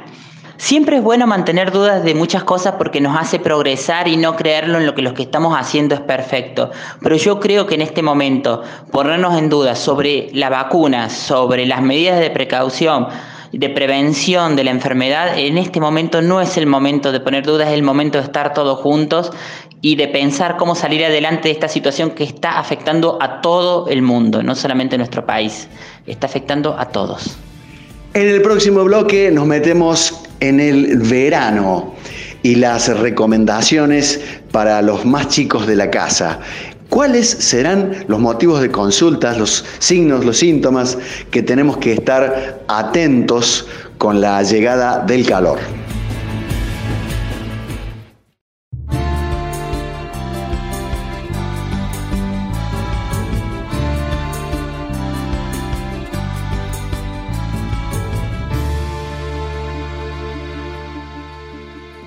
Siempre 0.62 0.97
es 0.97 1.04
bueno 1.04 1.26
mantener 1.26 1.71
dudas 1.71 2.04
de 2.04 2.13
muchas 2.13 2.43
cosas 2.43 2.76
porque 2.78 3.02
nos 3.02 3.17
hace 3.17 3.39
progresar 3.39 4.08
y 4.08 4.15
no 4.15 4.36
creerlo 4.36 4.78
en 4.78 4.86
lo 4.86 4.93
que 4.93 5.02
lo 5.02 5.15
que 5.15 5.24
estamos 5.24 5.58
haciendo 5.58 5.95
es 5.95 6.02
perfecto. 6.02 6.69
Pero 7.02 7.15
yo 7.15 7.39
creo 7.39 7.65
que 7.65 7.74
en 7.74 7.82
este 7.82 8.04
momento 8.04 8.62
ponernos 8.91 9.39
en 9.39 9.50
dudas 9.50 9.80
sobre 9.80 10.30
la 10.34 10.52
vacuna, 10.52 11.10
sobre 11.10 11.65
las 11.65 11.82
medidas 11.82 12.19
de 12.19 12.30
precaución, 12.30 13.08
de 13.52 13.69
prevención 13.69 14.56
de 14.56 14.63
la 14.63 14.69
enfermedad, 14.69 15.36
en 15.36 15.58
este 15.58 15.80
momento 15.80 16.21
no 16.21 16.41
es 16.41 16.56
el 16.58 16.67
momento 16.67 17.12
de 17.12 17.21
poner 17.21 17.43
dudas, 17.43 17.69
es 17.69 17.74
el 17.74 17.84
momento 17.84 18.19
de 18.19 18.26
estar 18.26 18.54
todos 18.54 18.80
juntos 18.82 19.32
y 19.82 19.95
de 19.95 20.10
pensar 20.10 20.58
cómo 20.58 20.76
salir 20.76 21.04
adelante 21.04 21.47
de 21.47 21.54
esta 21.56 21.69
situación 21.69 22.12
que 22.12 22.24
está 22.24 22.60
afectando 22.60 23.17
a 23.19 23.41
todo 23.41 23.88
el 23.88 24.04
mundo, 24.04 24.43
no 24.43 24.54
solamente 24.54 24.93
a 24.93 25.00
nuestro 25.00 25.26
país, 25.26 25.67
está 26.06 26.28
afectando 26.28 26.76
a 26.78 26.89
todos. 26.89 27.36
En 28.13 28.28
el 28.28 28.41
próximo 28.41 28.84
bloque 28.84 29.32
nos 29.32 29.47
metemos 29.47 30.24
en 30.41 30.60
el 30.60 30.97
verano 30.97 31.95
y 32.43 32.56
las 32.56 32.89
recomendaciones 33.00 34.19
para 34.52 34.82
los 34.82 35.06
más 35.06 35.30
chicos 35.30 35.65
de 35.65 35.78
la 35.78 35.89
casa. 35.89 36.39
¿Cuáles 36.89 37.30
serán 37.30 38.04
los 38.10 38.19
motivos 38.19 38.62
de 38.62 38.69
consultas, 38.69 39.38
los 39.38 39.63
signos, 39.80 40.26
los 40.26 40.36
síntomas 40.39 40.97
que 41.32 41.41
tenemos 41.41 41.78
que 41.78 41.93
estar 41.93 42.63
atentos 42.67 43.65
con 43.97 44.19
la 44.19 44.43
llegada 44.43 45.00
del 45.06 45.26
calor? 45.26 45.60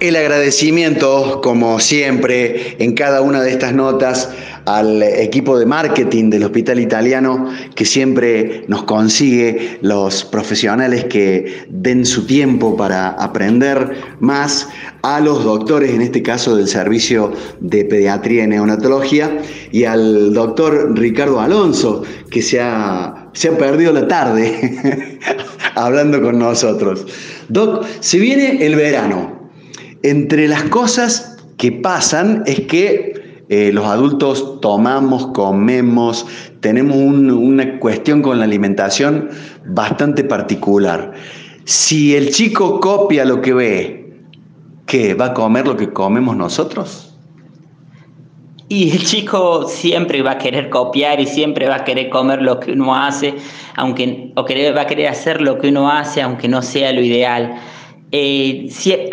El 0.04 0.16
agradecimiento, 0.16 1.40
como 1.42 1.80
siempre, 1.80 2.76
en 2.78 2.92
cada 2.92 3.22
una 3.22 3.40
de 3.40 3.52
estas 3.52 3.72
notas 3.72 4.28
al 4.66 5.02
equipo 5.02 5.58
de 5.58 5.64
marketing 5.64 6.28
del 6.28 6.44
Hospital 6.44 6.78
Italiano 6.78 7.48
que 7.74 7.86
siempre 7.86 8.66
nos 8.68 8.82
consigue 8.82 9.78
los 9.80 10.26
profesionales 10.26 11.06
que 11.06 11.64
den 11.70 12.04
su 12.04 12.26
tiempo 12.26 12.76
para 12.76 13.12
aprender 13.12 13.96
más, 14.20 14.68
a 15.00 15.20
los 15.20 15.42
doctores, 15.42 15.94
en 15.94 16.02
este 16.02 16.22
caso 16.22 16.54
del 16.54 16.68
Servicio 16.68 17.32
de 17.60 17.86
Pediatría 17.86 18.44
y 18.44 18.48
Neonatología, 18.48 19.38
y 19.72 19.84
al 19.84 20.34
doctor 20.34 20.98
Ricardo 20.98 21.40
Alonso, 21.40 22.02
que 22.30 22.42
se 22.42 22.60
ha, 22.60 23.30
se 23.32 23.48
ha 23.48 23.56
perdido 23.56 23.94
la 23.94 24.06
tarde 24.06 25.18
hablando 25.74 26.20
con 26.20 26.38
nosotros. 26.38 27.06
Doc, 27.48 27.86
se 28.00 28.18
viene 28.18 28.66
el 28.66 28.76
verano. 28.76 29.43
Entre 30.04 30.48
las 30.48 30.64
cosas 30.64 31.38
que 31.56 31.72
pasan 31.72 32.42
es 32.44 32.60
que 32.66 33.40
eh, 33.48 33.70
los 33.72 33.86
adultos 33.86 34.60
tomamos, 34.60 35.28
comemos, 35.28 36.26
tenemos 36.60 36.98
una 36.98 37.78
cuestión 37.78 38.20
con 38.20 38.38
la 38.38 38.44
alimentación 38.44 39.30
bastante 39.64 40.22
particular. 40.22 41.12
Si 41.64 42.14
el 42.14 42.32
chico 42.32 42.80
copia 42.80 43.24
lo 43.24 43.40
que 43.40 43.54
ve, 43.54 44.14
¿qué? 44.84 45.14
¿Va 45.14 45.26
a 45.28 45.32
comer 45.32 45.66
lo 45.66 45.78
que 45.78 45.90
comemos 45.90 46.36
nosotros? 46.36 47.14
Y 48.68 48.90
el 48.90 49.06
chico 49.06 49.66
siempre 49.68 50.20
va 50.20 50.32
a 50.32 50.38
querer 50.38 50.68
copiar 50.68 51.18
y 51.18 51.26
siempre 51.26 51.66
va 51.66 51.76
a 51.76 51.84
querer 51.84 52.10
comer 52.10 52.42
lo 52.42 52.60
que 52.60 52.72
uno 52.72 52.94
hace, 52.94 53.36
aunque, 53.74 54.32
o 54.36 54.42
va 54.42 54.82
a 54.82 54.86
querer 54.86 55.08
hacer 55.08 55.40
lo 55.40 55.58
que 55.58 55.68
uno 55.68 55.90
hace, 55.90 56.20
aunque 56.20 56.46
no 56.46 56.60
sea 56.60 56.92
lo 56.92 57.00
ideal. 57.00 57.58
Eh, 58.16 58.68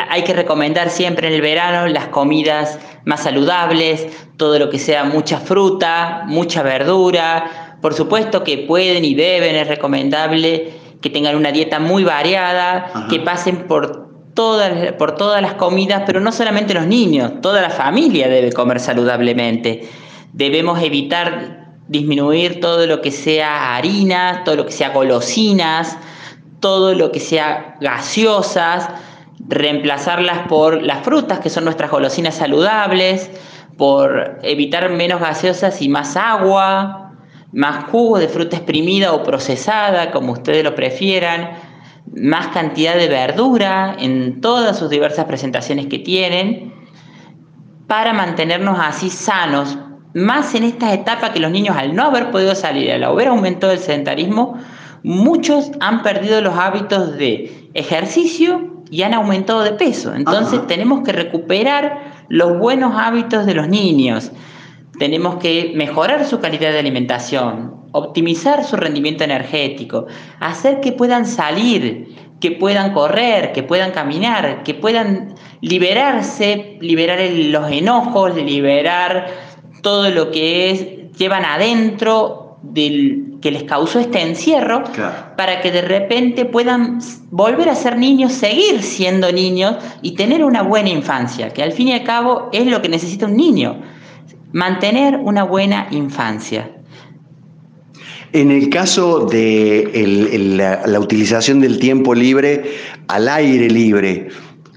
hay 0.09 0.23
que 0.23 0.33
recomendar 0.33 0.91
siempre 0.91 1.27
en 1.27 1.33
el 1.33 1.41
verano 1.41 1.87
las 1.87 2.09
comidas 2.09 2.77
más 3.03 3.23
saludables, 3.23 4.05
todo 4.37 4.59
lo 4.59 4.69
que 4.69 4.77
sea 4.77 5.05
mucha 5.05 5.39
fruta, 5.39 6.21
mucha 6.27 6.61
verdura. 6.61 7.79
Por 7.81 7.95
supuesto 7.95 8.43
que 8.43 8.59
pueden 8.59 9.03
y 9.03 9.15
deben, 9.15 9.55
es 9.55 9.67
recomendable 9.67 10.73
que 11.01 11.09
tengan 11.09 11.35
una 11.35 11.51
dieta 11.51 11.79
muy 11.79 12.03
variada, 12.03 13.07
que 13.09 13.19
pasen 13.19 13.65
por 13.67 14.07
todas, 14.35 14.93
por 14.93 15.15
todas 15.15 15.41
las 15.41 15.55
comidas, 15.55 16.03
pero 16.05 16.19
no 16.19 16.31
solamente 16.31 16.75
los 16.75 16.85
niños, 16.85 17.41
toda 17.41 17.59
la 17.59 17.71
familia 17.71 18.27
debe 18.27 18.51
comer 18.51 18.79
saludablemente. 18.79 19.81
Debemos 20.31 20.79
evitar 20.79 21.79
disminuir 21.87 22.59
todo 22.59 22.85
lo 22.85 23.01
que 23.01 23.09
sea 23.09 23.75
harina, 23.75 24.43
todo 24.45 24.57
lo 24.57 24.65
que 24.67 24.73
sea 24.73 24.89
golosinas, 24.89 25.97
todo 26.61 26.93
lo 26.93 27.11
que 27.11 27.19
sea 27.19 27.75
gaseosas, 27.81 28.87
reemplazarlas 29.49 30.47
por 30.47 30.81
las 30.81 31.03
frutas, 31.03 31.39
que 31.39 31.49
son 31.49 31.65
nuestras 31.65 31.91
golosinas 31.91 32.35
saludables, 32.35 33.29
por 33.77 34.39
evitar 34.43 34.89
menos 34.91 35.19
gaseosas 35.19 35.81
y 35.81 35.89
más 35.89 36.15
agua, 36.15 37.11
más 37.51 37.85
jugo 37.85 38.19
de 38.19 38.29
fruta 38.29 38.55
exprimida 38.55 39.11
o 39.11 39.23
procesada, 39.23 40.11
como 40.11 40.31
ustedes 40.33 40.63
lo 40.63 40.75
prefieran, 40.75 41.51
más 42.15 42.47
cantidad 42.47 42.95
de 42.95 43.07
verdura 43.07 43.95
en 43.99 44.39
todas 44.39 44.77
sus 44.77 44.89
diversas 44.89 45.25
presentaciones 45.25 45.87
que 45.87 45.99
tienen, 45.99 46.73
para 47.87 48.13
mantenernos 48.13 48.79
así 48.79 49.09
sanos, 49.09 49.77
más 50.13 50.55
en 50.55 50.63
esta 50.63 50.93
etapa 50.93 51.33
que 51.33 51.39
los 51.39 51.51
niños 51.51 51.75
al 51.75 51.95
no 51.95 52.03
haber 52.03 52.31
podido 52.31 52.55
salir, 52.55 52.91
al 52.91 53.03
haber 53.03 53.29
aumentado 53.29 53.73
el 53.73 53.79
sedentarismo, 53.79 54.57
muchos 55.03 55.71
han 55.79 56.03
perdido 56.03 56.41
los 56.41 56.55
hábitos 56.55 57.17
de 57.17 57.69
ejercicio 57.73 58.83
y 58.89 59.03
han 59.03 59.13
aumentado 59.13 59.63
de 59.63 59.71
peso. 59.71 60.13
Entonces 60.13 60.65
tenemos 60.67 61.03
que 61.03 61.13
recuperar 61.13 62.25
los 62.27 62.57
buenos 62.57 62.93
hábitos 62.95 63.45
de 63.45 63.53
los 63.53 63.67
niños. 63.67 64.31
Tenemos 64.99 65.35
que 65.35 65.71
mejorar 65.75 66.25
su 66.25 66.39
calidad 66.39 66.71
de 66.71 66.79
alimentación, 66.79 67.85
optimizar 67.93 68.63
su 68.63 68.75
rendimiento 68.75 69.23
energético, 69.23 70.07
hacer 70.39 70.81
que 70.81 70.91
puedan 70.91 71.25
salir, 71.25 72.15
que 72.39 72.51
puedan 72.51 72.93
correr, 72.93 73.53
que 73.53 73.63
puedan 73.63 73.91
caminar, 73.91 74.63
que 74.63 74.73
puedan 74.73 75.35
liberarse, 75.61 76.77
liberar 76.81 77.19
los 77.31 77.71
enojos, 77.71 78.35
liberar 78.35 79.27
todo 79.81 80.09
lo 80.09 80.31
que 80.31 80.71
es, 80.71 81.17
llevan 81.17 81.45
adentro 81.45 82.40
del 82.63 83.37
que 83.41 83.51
les 83.51 83.63
causó 83.63 83.99
este 83.99 84.21
encierro 84.21 84.83
para 85.35 85.61
que 85.61 85.71
de 85.71 85.81
repente 85.81 86.45
puedan 86.45 86.99
volver 87.31 87.69
a 87.69 87.75
ser 87.75 87.97
niños, 87.97 88.33
seguir 88.33 88.83
siendo 88.83 89.31
niños 89.31 89.77
y 90.01 90.11
tener 90.11 90.43
una 90.43 90.61
buena 90.61 90.89
infancia, 90.89 91.49
que 91.49 91.63
al 91.63 91.71
fin 91.71 91.89
y 91.89 91.93
al 91.93 92.03
cabo 92.03 92.49
es 92.53 92.67
lo 92.67 92.81
que 92.81 92.89
necesita 92.89 93.25
un 93.25 93.35
niño, 93.35 93.81
mantener 94.53 95.17
una 95.17 95.43
buena 95.43 95.87
infancia. 95.91 96.71
En 98.33 98.51
el 98.51 98.69
caso 98.69 99.25
de 99.25 100.79
la, 100.85 100.99
utilización 100.99 101.59
del 101.59 101.79
tiempo 101.79 102.13
libre 102.13 102.63
al 103.07 103.27
aire 103.27 103.69
libre, 103.69 104.29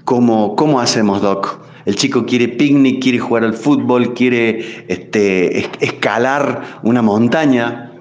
¿cómo, 0.03 0.55
cómo 0.55 0.81
hacemos, 0.81 1.21
Doc? 1.21 1.64
El 1.85 1.95
chico 1.95 2.25
quiere 2.25 2.47
picnic, 2.47 3.01
quiere 3.01 3.19
jugar 3.19 3.43
al 3.43 3.53
fútbol, 3.53 4.13
quiere 4.13 4.85
este, 4.87 5.59
escalar 5.85 6.79
una 6.83 7.01
montaña. 7.01 7.91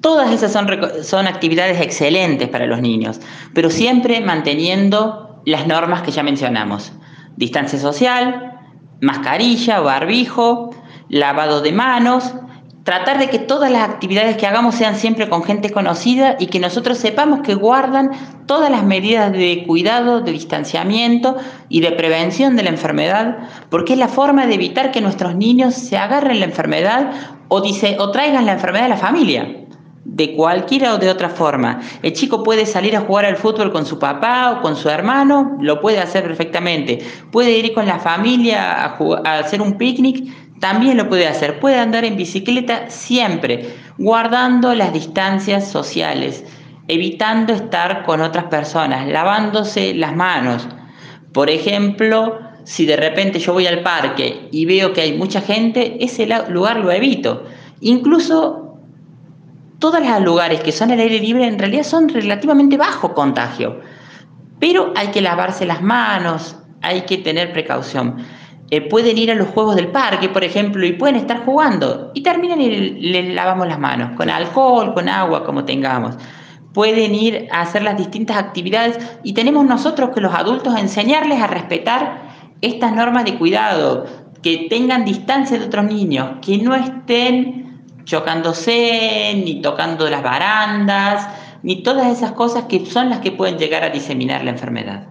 Todas 0.00 0.32
esas 0.32 0.52
son, 0.52 0.66
son 1.02 1.26
actividades 1.28 1.80
excelentes 1.80 2.48
para 2.48 2.66
los 2.66 2.80
niños, 2.80 3.20
pero 3.54 3.70
siempre 3.70 4.20
manteniendo 4.20 5.40
las 5.46 5.66
normas 5.66 6.02
que 6.02 6.10
ya 6.10 6.24
mencionamos. 6.24 6.92
Distancia 7.36 7.78
social, 7.78 8.60
mascarilla, 9.00 9.80
barbijo, 9.80 10.70
lavado 11.08 11.60
de 11.60 11.72
manos, 11.72 12.34
tratar 12.84 13.18
de 13.18 13.28
que 13.28 13.38
todas 13.38 13.70
las 13.70 13.88
actividades 13.88 14.36
que 14.36 14.46
hagamos 14.46 14.74
sean 14.74 14.96
siempre 14.96 15.28
con 15.28 15.44
gente 15.44 15.70
conocida 15.70 16.36
y 16.38 16.46
que 16.46 16.58
nosotros 16.58 16.98
sepamos 16.98 17.40
que 17.40 17.54
guardan 17.54 18.10
todas 18.46 18.70
las 18.70 18.82
medidas 18.84 19.32
de 19.32 19.64
cuidado, 19.66 20.20
de 20.20 20.32
distanciamiento 20.32 21.36
y 21.68 21.80
de 21.80 21.92
prevención 21.92 22.56
de 22.56 22.64
la 22.64 22.70
enfermedad, 22.70 23.38
porque 23.70 23.92
es 23.92 23.98
la 23.98 24.08
forma 24.08 24.46
de 24.46 24.54
evitar 24.54 24.90
que 24.90 25.00
nuestros 25.00 25.36
niños 25.36 25.74
se 25.74 25.96
agarren 25.96 26.40
la 26.40 26.46
enfermedad 26.46 27.12
o, 27.48 27.60
dice, 27.60 27.96
o 28.00 28.10
traigan 28.10 28.46
la 28.46 28.52
enfermedad 28.52 28.86
a 28.86 28.90
la 28.90 28.96
familia. 28.96 29.58
De 30.04 30.34
cualquiera 30.34 30.94
o 30.94 30.98
de 30.98 31.08
otra 31.08 31.30
forma. 31.30 31.80
El 32.02 32.12
chico 32.12 32.42
puede 32.42 32.66
salir 32.66 32.96
a 32.96 33.02
jugar 33.02 33.24
al 33.24 33.36
fútbol 33.36 33.70
con 33.70 33.86
su 33.86 34.00
papá 34.00 34.50
o 34.50 34.60
con 34.60 34.74
su 34.74 34.88
hermano, 34.88 35.56
lo 35.60 35.80
puede 35.80 36.00
hacer 36.00 36.24
perfectamente. 36.24 36.98
Puede 37.30 37.52
ir 37.52 37.72
con 37.72 37.86
la 37.86 38.00
familia 38.00 38.84
a, 38.84 38.98
a 39.24 39.38
hacer 39.38 39.62
un 39.62 39.74
picnic 39.78 40.28
también 40.62 40.96
lo 40.96 41.08
puede 41.08 41.26
hacer. 41.26 41.58
Puede 41.58 41.80
andar 41.80 42.04
en 42.04 42.16
bicicleta 42.16 42.88
siempre, 42.88 43.74
guardando 43.98 44.76
las 44.76 44.92
distancias 44.92 45.68
sociales, 45.68 46.44
evitando 46.86 47.52
estar 47.52 48.04
con 48.04 48.20
otras 48.20 48.44
personas, 48.44 49.08
lavándose 49.08 49.92
las 49.92 50.14
manos. 50.14 50.68
Por 51.32 51.50
ejemplo, 51.50 52.38
si 52.62 52.86
de 52.86 52.94
repente 52.94 53.40
yo 53.40 53.54
voy 53.54 53.66
al 53.66 53.82
parque 53.82 54.46
y 54.52 54.64
veo 54.64 54.92
que 54.92 55.00
hay 55.00 55.18
mucha 55.18 55.40
gente, 55.40 55.96
ese 55.98 56.28
lugar 56.48 56.76
lo 56.76 56.92
evito. 56.92 57.42
Incluso 57.80 58.78
todos 59.80 59.98
los 60.00 60.20
lugares 60.20 60.60
que 60.60 60.70
son 60.70 60.92
al 60.92 61.00
aire 61.00 61.18
libre 61.18 61.44
en 61.44 61.58
realidad 61.58 61.82
son 61.82 62.08
relativamente 62.08 62.76
bajo 62.76 63.14
contagio. 63.14 63.80
Pero 64.60 64.92
hay 64.94 65.08
que 65.08 65.22
lavarse 65.22 65.66
las 65.66 65.82
manos, 65.82 66.54
hay 66.82 67.00
que 67.00 67.18
tener 67.18 67.52
precaución. 67.52 68.24
Eh, 68.74 68.80
pueden 68.80 69.18
ir 69.18 69.30
a 69.30 69.34
los 69.34 69.48
juegos 69.48 69.76
del 69.76 69.88
parque, 69.88 70.30
por 70.30 70.44
ejemplo, 70.44 70.86
y 70.86 70.94
pueden 70.94 71.16
estar 71.16 71.44
jugando 71.44 72.10
y 72.14 72.22
terminan 72.22 72.58
y 72.58 72.70
les 72.70 73.34
lavamos 73.34 73.68
las 73.68 73.78
manos, 73.78 74.16
con 74.16 74.30
alcohol, 74.30 74.94
con 74.94 75.10
agua, 75.10 75.44
como 75.44 75.66
tengamos. 75.66 76.14
Pueden 76.72 77.14
ir 77.14 77.48
a 77.52 77.60
hacer 77.60 77.82
las 77.82 77.98
distintas 77.98 78.38
actividades 78.38 78.98
y 79.22 79.34
tenemos 79.34 79.66
nosotros 79.66 80.08
que 80.14 80.22
los 80.22 80.32
adultos 80.32 80.74
enseñarles 80.78 81.42
a 81.42 81.48
respetar 81.48 82.22
estas 82.62 82.94
normas 82.94 83.26
de 83.26 83.36
cuidado, 83.36 84.06
que 84.42 84.68
tengan 84.70 85.04
distancia 85.04 85.58
de 85.58 85.66
otros 85.66 85.84
niños, 85.84 86.38
que 86.40 86.56
no 86.56 86.74
estén 86.74 87.84
chocándose, 88.04 89.34
ni 89.44 89.60
tocando 89.60 90.08
las 90.08 90.22
barandas, 90.22 91.28
ni 91.62 91.82
todas 91.82 92.06
esas 92.06 92.32
cosas 92.32 92.64
que 92.70 92.86
son 92.86 93.10
las 93.10 93.18
que 93.18 93.32
pueden 93.32 93.58
llegar 93.58 93.84
a 93.84 93.90
diseminar 93.90 94.42
la 94.42 94.52
enfermedad. 94.52 95.08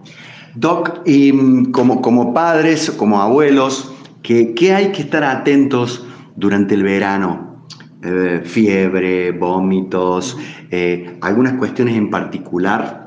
Doc, 0.54 1.00
y 1.06 1.32
mm, 1.32 1.72
como, 1.72 2.02
como 2.02 2.34
padres, 2.34 2.90
como 2.90 3.20
abuelos, 3.20 3.92
¿qué, 4.22 4.72
hay 4.74 4.92
que 4.92 5.02
estar 5.02 5.24
atentos 5.24 6.04
durante 6.36 6.74
el 6.74 6.82
verano? 6.82 7.66
Eh, 8.04 8.42
fiebre, 8.44 9.30
vómitos, 9.30 10.36
eh, 10.70 11.16
algunas 11.20 11.54
cuestiones 11.54 11.96
en 11.96 12.10
particular. 12.10 13.02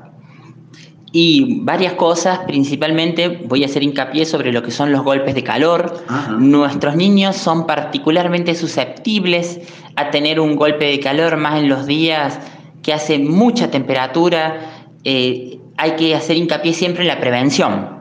Y 1.12 1.62
varias 1.62 1.94
cosas, 1.94 2.40
principalmente 2.40 3.42
voy 3.48 3.64
a 3.64 3.68
hacer 3.68 3.84
hincapié 3.84 4.26
sobre 4.26 4.52
lo 4.52 4.64
que 4.64 4.72
son 4.72 4.92
los 4.92 5.02
golpes 5.02 5.34
de 5.34 5.44
calor. 5.44 6.04
Nuestros 6.38 6.98
niños 6.98 7.38
son 7.38 7.66
particularmente 7.66 8.54
susceptibles 8.54 9.62
a 9.96 10.12
tener 10.12 10.42
un 10.42 10.58
golpe 10.58 10.86
de 10.86 11.00
calor 11.00 11.38
más 11.38 11.62
en 11.62 11.70
los 11.70 11.86
días 11.86 12.38
que 12.82 12.92
hace 12.92 13.18
mucha 13.18 13.72
temperatura. 13.72 14.60
Eh, 15.06 15.60
hay 15.78 15.92
que 15.92 16.16
hacer 16.16 16.38
hincapié 16.38 16.74
siempre 16.74 17.04
en 17.04 17.08
la 17.08 17.20
prevención. 17.20 17.96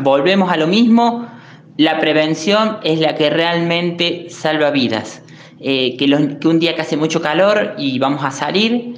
Volvemos 0.00 0.50
a 0.50 0.56
lo 0.56 0.66
mismo, 0.66 1.26
la 1.76 2.00
prevención 2.00 2.78
es 2.82 2.98
la 2.98 3.14
que 3.14 3.30
realmente 3.30 4.26
salva 4.30 4.70
vidas. 4.70 5.22
Eh, 5.60 5.96
que, 5.96 6.04
un 6.46 6.58
día 6.58 6.74
que 6.74 6.82
hace 6.82 6.96
mucho 6.96 7.20
calor 7.20 7.74
y 7.78 7.98
vamos 7.98 8.24
a 8.24 8.30
salir, 8.30 8.94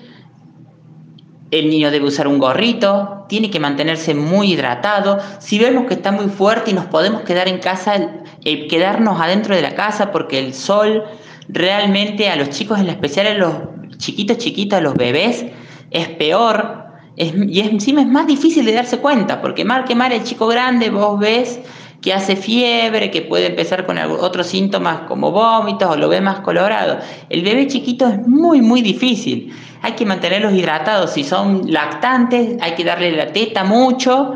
el 1.50 1.68
niño 1.68 1.90
debe 1.90 2.06
usar 2.06 2.28
un 2.28 2.38
gorrito, 2.38 3.24
tiene 3.28 3.50
que 3.50 3.58
mantenerse 3.58 4.14
muy 4.14 4.52
hidratado. 4.52 5.18
Si 5.40 5.58
vemos 5.58 5.86
que 5.86 5.94
está 5.94 6.12
muy 6.12 6.26
fuerte 6.26 6.70
y 6.70 6.74
nos 6.74 6.86
podemos 6.86 7.22
quedar 7.22 7.48
en 7.48 7.58
casa, 7.58 8.22
eh, 8.44 8.68
quedarnos 8.68 9.20
adentro 9.20 9.56
de 9.56 9.62
la 9.62 9.74
casa 9.74 10.12
porque 10.12 10.38
el 10.38 10.54
sol 10.54 11.04
realmente 11.48 12.28
a 12.28 12.36
los 12.36 12.50
chicos, 12.50 12.78
en 12.78 12.88
especial 12.88 13.26
a 13.26 13.34
los 13.34 13.54
chiquitos 13.96 14.38
chiquitos, 14.38 14.78
a 14.78 14.82
los 14.82 14.94
bebés, 14.94 15.46
es 15.90 16.08
peor 16.08 16.79
y 17.16 17.60
encima 17.60 18.00
es 18.00 18.06
más 18.06 18.26
difícil 18.26 18.64
de 18.64 18.72
darse 18.72 18.98
cuenta, 18.98 19.40
porque 19.40 19.64
mal 19.64 19.84
que 19.84 19.94
mal 19.94 20.12
el 20.12 20.22
chico 20.22 20.46
grande 20.46 20.90
vos 20.90 21.18
ves 21.18 21.60
que 22.00 22.14
hace 22.14 22.36
fiebre, 22.36 23.10
que 23.10 23.22
puede 23.22 23.46
empezar 23.46 23.84
con 23.84 23.98
otros 23.98 24.46
síntomas 24.46 25.02
como 25.02 25.32
vómitos 25.32 25.90
o 25.90 25.96
lo 25.96 26.08
ve 26.08 26.20
más 26.20 26.40
colorado. 26.40 26.98
El 27.28 27.42
bebé 27.42 27.66
chiquito 27.66 28.06
es 28.08 28.26
muy, 28.26 28.62
muy 28.62 28.80
difícil. 28.80 29.54
Hay 29.82 29.92
que 29.92 30.06
mantenerlos 30.06 30.54
hidratados. 30.54 31.12
Si 31.12 31.24
son 31.24 31.70
lactantes, 31.70 32.56
hay 32.60 32.72
que 32.72 32.84
darle 32.84 33.12
la 33.12 33.32
teta 33.32 33.64
mucho. 33.64 34.34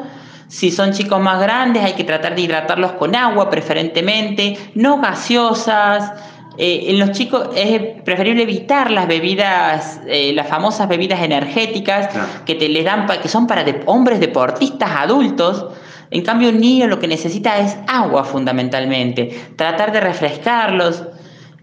Si 0.48 0.70
son 0.70 0.92
chicos 0.92 1.20
más 1.20 1.40
grandes, 1.40 1.82
hay 1.82 1.94
que 1.94 2.04
tratar 2.04 2.34
de 2.34 2.42
hidratarlos 2.42 2.92
con 2.92 3.16
agua 3.16 3.48
preferentemente, 3.48 4.58
no 4.74 5.00
gaseosas 5.00 6.12
eh, 6.56 6.84
en 6.88 6.98
los 7.00 7.10
chicos 7.12 7.48
es 7.56 8.02
preferible 8.02 8.42
evitar 8.42 8.90
las 8.90 9.08
bebidas, 9.08 10.00
eh, 10.06 10.32
las 10.32 10.46
famosas 10.46 10.88
bebidas 10.88 11.20
energéticas 11.20 12.08
que 12.46 12.54
te 12.54 12.68
les 12.68 12.84
dan, 12.84 13.06
que 13.20 13.28
son 13.28 13.46
para 13.46 13.64
hombres 13.86 14.20
deportistas 14.20 14.90
adultos. 14.90 15.66
En 16.10 16.22
cambio, 16.22 16.50
un 16.50 16.60
niño 16.60 16.86
lo 16.86 17.00
que 17.00 17.08
necesita 17.08 17.58
es 17.58 17.76
agua 17.88 18.22
fundamentalmente. 18.24 19.36
Tratar 19.56 19.90
de 19.90 20.00
refrescarlos, 20.00 21.02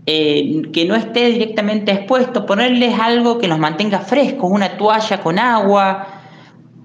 eh, 0.05 0.63
que 0.73 0.85
no 0.85 0.95
esté 0.95 1.27
directamente 1.27 1.91
expuesto, 1.91 2.45
ponerles 2.45 2.99
algo 2.99 3.37
que 3.37 3.47
los 3.47 3.59
mantenga 3.59 3.99
frescos, 3.99 4.49
una 4.51 4.77
toalla 4.77 5.21
con 5.21 5.39
agua, 5.39 6.07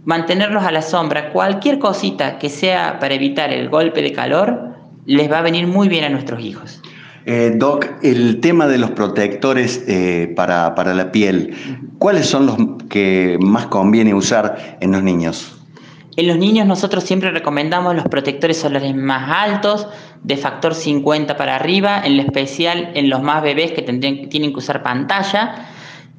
mantenerlos 0.04 0.62
a 0.62 0.70
la 0.70 0.82
sombra. 0.82 1.32
Cualquier 1.32 1.80
cosita 1.80 2.38
que 2.38 2.50
sea 2.50 3.00
para 3.00 3.14
evitar 3.14 3.52
el 3.52 3.68
golpe 3.68 4.00
de 4.00 4.12
calor 4.12 4.76
les 5.06 5.30
va 5.30 5.38
a 5.38 5.42
venir 5.42 5.66
muy 5.66 5.88
bien 5.88 6.04
a 6.04 6.08
nuestros 6.08 6.40
hijos. 6.40 6.80
Eh, 7.28 7.54
Doc, 7.56 7.88
el 8.04 8.38
tema 8.40 8.68
de 8.68 8.78
los 8.78 8.92
protectores 8.92 9.82
eh, 9.88 10.32
para, 10.36 10.94
la 10.94 11.10
piel, 11.10 11.56
¿cuáles 11.98 12.26
son 12.26 12.46
los 12.46 12.56
que 12.88 13.36
más 13.40 13.66
conviene 13.66 14.14
usar 14.14 14.78
en 14.80 14.92
los 14.92 15.02
niños? 15.02 15.52
En 16.16 16.28
los 16.28 16.38
niños 16.38 16.68
nosotros 16.68 17.02
siempre 17.02 17.32
recomendamos 17.32 17.96
los 17.96 18.04
protectores 18.04 18.58
solares 18.58 18.94
más 18.94 19.28
altos, 19.28 19.88
de 20.22 20.36
factor 20.36 20.72
50 20.72 21.36
para 21.36 21.56
arriba, 21.56 22.00
en 22.04 22.20
especial 22.20 22.92
en 22.94 23.10
los 23.10 23.20
más 23.22 23.42
bebés 23.42 23.72
que 23.72 23.82
tienen 23.82 24.52
que 24.52 24.58
usar 24.58 24.84
pantalla. 24.84 25.66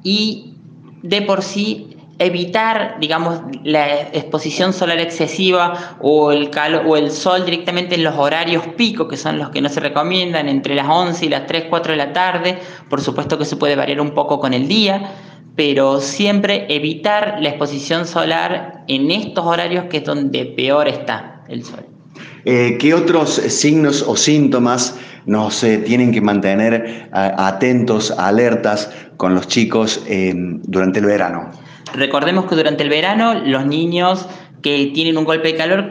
Y 0.02 0.56
de 1.02 1.22
por 1.22 1.42
sí 1.42 1.97
evitar, 2.18 2.96
digamos, 3.00 3.40
la 3.62 4.00
exposición 4.00 4.72
solar 4.72 4.98
excesiva 4.98 5.96
o 6.00 6.32
el, 6.32 6.50
o 6.86 6.96
el 6.96 7.10
sol 7.10 7.44
directamente 7.44 7.94
en 7.94 8.04
los 8.04 8.16
horarios 8.16 8.66
pico, 8.76 9.06
que 9.06 9.16
son 9.16 9.38
los 9.38 9.50
que 9.50 9.60
no 9.60 9.68
se 9.68 9.80
recomiendan, 9.80 10.48
entre 10.48 10.74
las 10.74 10.88
11 10.88 11.26
y 11.26 11.28
las 11.28 11.46
3, 11.46 11.66
4 11.70 11.92
de 11.92 11.96
la 11.96 12.12
tarde. 12.12 12.58
Por 12.88 13.00
supuesto 13.00 13.38
que 13.38 13.44
se 13.44 13.56
puede 13.56 13.76
variar 13.76 14.00
un 14.00 14.10
poco 14.10 14.40
con 14.40 14.52
el 14.52 14.66
día, 14.66 15.12
pero 15.54 16.00
siempre 16.00 16.66
evitar 16.68 17.38
la 17.40 17.50
exposición 17.50 18.06
solar 18.06 18.84
en 18.88 19.10
estos 19.10 19.44
horarios 19.44 19.84
que 19.84 19.98
es 19.98 20.04
donde 20.04 20.44
peor 20.46 20.88
está 20.88 21.42
el 21.48 21.64
sol. 21.64 21.86
Eh, 22.44 22.78
¿Qué 22.80 22.94
otros 22.94 23.30
signos 23.34 24.02
o 24.02 24.16
síntomas 24.16 24.96
nos 25.26 25.62
eh, 25.62 25.78
tienen 25.78 26.12
que 26.12 26.20
mantener 26.20 27.08
atentos, 27.12 28.10
alertas 28.12 28.90
con 29.16 29.34
los 29.34 29.46
chicos 29.46 30.02
eh, 30.08 30.32
durante 30.34 31.00
el 31.00 31.06
verano? 31.06 31.50
Recordemos 31.94 32.46
que 32.46 32.54
durante 32.54 32.82
el 32.82 32.88
verano 32.88 33.34
los 33.34 33.66
niños 33.66 34.26
que 34.62 34.90
tienen 34.94 35.16
un 35.18 35.24
golpe 35.24 35.48
de 35.48 35.56
calor 35.56 35.90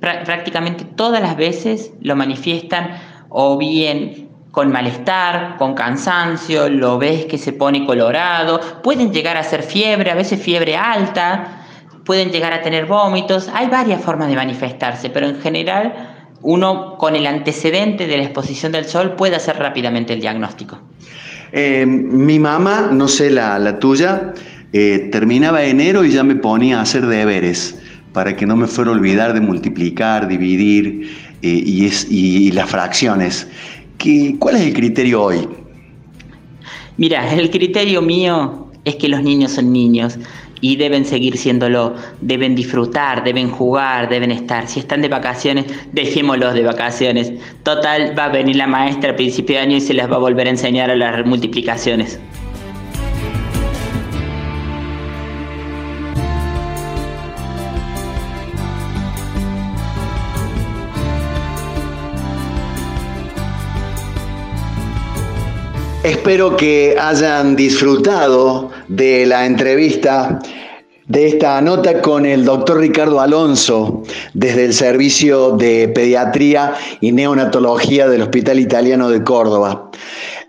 prácticamente 0.00 0.84
todas 0.84 1.20
las 1.20 1.36
veces 1.36 1.92
lo 2.00 2.16
manifiestan 2.16 2.98
o 3.28 3.58
bien 3.58 4.28
con 4.50 4.72
malestar, 4.72 5.56
con 5.58 5.74
cansancio, 5.74 6.68
lo 6.68 6.98
ves 6.98 7.26
que 7.26 7.38
se 7.38 7.52
pone 7.52 7.84
colorado, 7.86 8.60
pueden 8.82 9.12
llegar 9.12 9.36
a 9.36 9.42
ser 9.42 9.62
fiebre, 9.62 10.10
a 10.10 10.14
veces 10.14 10.42
fiebre 10.42 10.76
alta, 10.76 11.64
pueden 12.04 12.30
llegar 12.30 12.52
a 12.52 12.62
tener 12.62 12.86
vómitos, 12.86 13.48
hay 13.52 13.68
varias 13.68 14.02
formas 14.02 14.28
de 14.28 14.36
manifestarse, 14.36 15.10
pero 15.10 15.26
en 15.26 15.40
general 15.40 16.14
uno 16.42 16.96
con 16.96 17.16
el 17.16 17.26
antecedente 17.26 18.06
de 18.06 18.16
la 18.16 18.24
exposición 18.24 18.72
del 18.72 18.86
sol 18.86 19.14
puede 19.16 19.36
hacer 19.36 19.58
rápidamente 19.58 20.14
el 20.14 20.20
diagnóstico. 20.20 20.78
Eh, 21.52 21.84
mi 21.86 22.38
mamá, 22.38 22.88
no 22.92 23.08
sé 23.08 23.30
la, 23.30 23.78
tuya, 23.78 24.32
eh, 24.72 25.08
terminaba 25.10 25.64
enero 25.64 26.04
y 26.04 26.10
ya 26.10 26.22
me 26.22 26.36
ponía 26.36 26.78
a 26.78 26.82
hacer 26.82 27.06
deberes 27.06 27.78
para 28.12 28.36
que 28.36 28.46
no 28.46 28.56
me 28.56 28.66
fuera 28.66 28.90
a 28.90 28.94
olvidar 28.94 29.32
de 29.32 29.40
multiplicar, 29.40 30.28
dividir 30.28 31.10
eh, 31.42 31.48
y, 31.48 31.90
y, 32.10 32.50
las 32.52 32.68
fracciones. 32.68 33.46
¿Qué, 33.96 34.36
¿Cuál 34.38 34.56
es 34.56 34.62
el 34.62 34.74
criterio 34.74 35.22
hoy? 35.22 35.48
Mira, 36.96 37.32
el 37.32 37.50
criterio 37.50 38.02
mío 38.02 38.70
es 38.84 38.96
que 38.96 39.08
los 39.08 39.22
niños 39.22 39.52
son 39.52 39.72
niños 39.72 40.18
y 40.60 40.76
deben 40.76 41.04
seguir 41.04 41.36
siéndolo, 41.36 41.94
deben 42.20 42.54
disfrutar, 42.54 43.22
deben 43.22 43.50
jugar, 43.50 44.08
deben 44.08 44.32
estar. 44.32 44.66
Si 44.66 44.80
están 44.80 45.02
de 45.02 45.08
vacaciones, 45.08 45.66
dejémoslos 45.92 46.54
de 46.54 46.62
vacaciones. 46.62 47.32
Total, 47.62 48.18
va 48.18 48.24
a 48.24 48.28
venir 48.28 48.56
la 48.56 48.66
maestra 48.66 49.12
a 49.12 49.16
principio 49.16 49.56
de 49.56 49.62
año 49.62 49.76
y 49.76 49.80
se 49.80 49.94
les 49.94 50.10
va 50.10 50.16
a 50.16 50.18
volver 50.18 50.46
a 50.46 50.50
enseñar 50.50 50.90
a 50.90 50.96
las 50.96 51.24
multiplicaciones. 51.24 52.18
Espero 66.08 66.56
que 66.56 66.96
hayan 66.98 67.54
disfrutado 67.54 68.70
de 68.88 69.26
la 69.26 69.44
entrevista, 69.44 70.38
de 71.06 71.26
esta 71.26 71.60
nota 71.60 72.00
con 72.00 72.24
el 72.24 72.46
doctor 72.46 72.78
Ricardo 72.78 73.20
Alonso 73.20 74.04
desde 74.32 74.64
el 74.64 74.72
Servicio 74.72 75.50
de 75.50 75.88
Pediatría 75.88 76.72
y 77.02 77.12
Neonatología 77.12 78.08
del 78.08 78.22
Hospital 78.22 78.58
Italiano 78.58 79.10
de 79.10 79.22
Córdoba. 79.22 79.90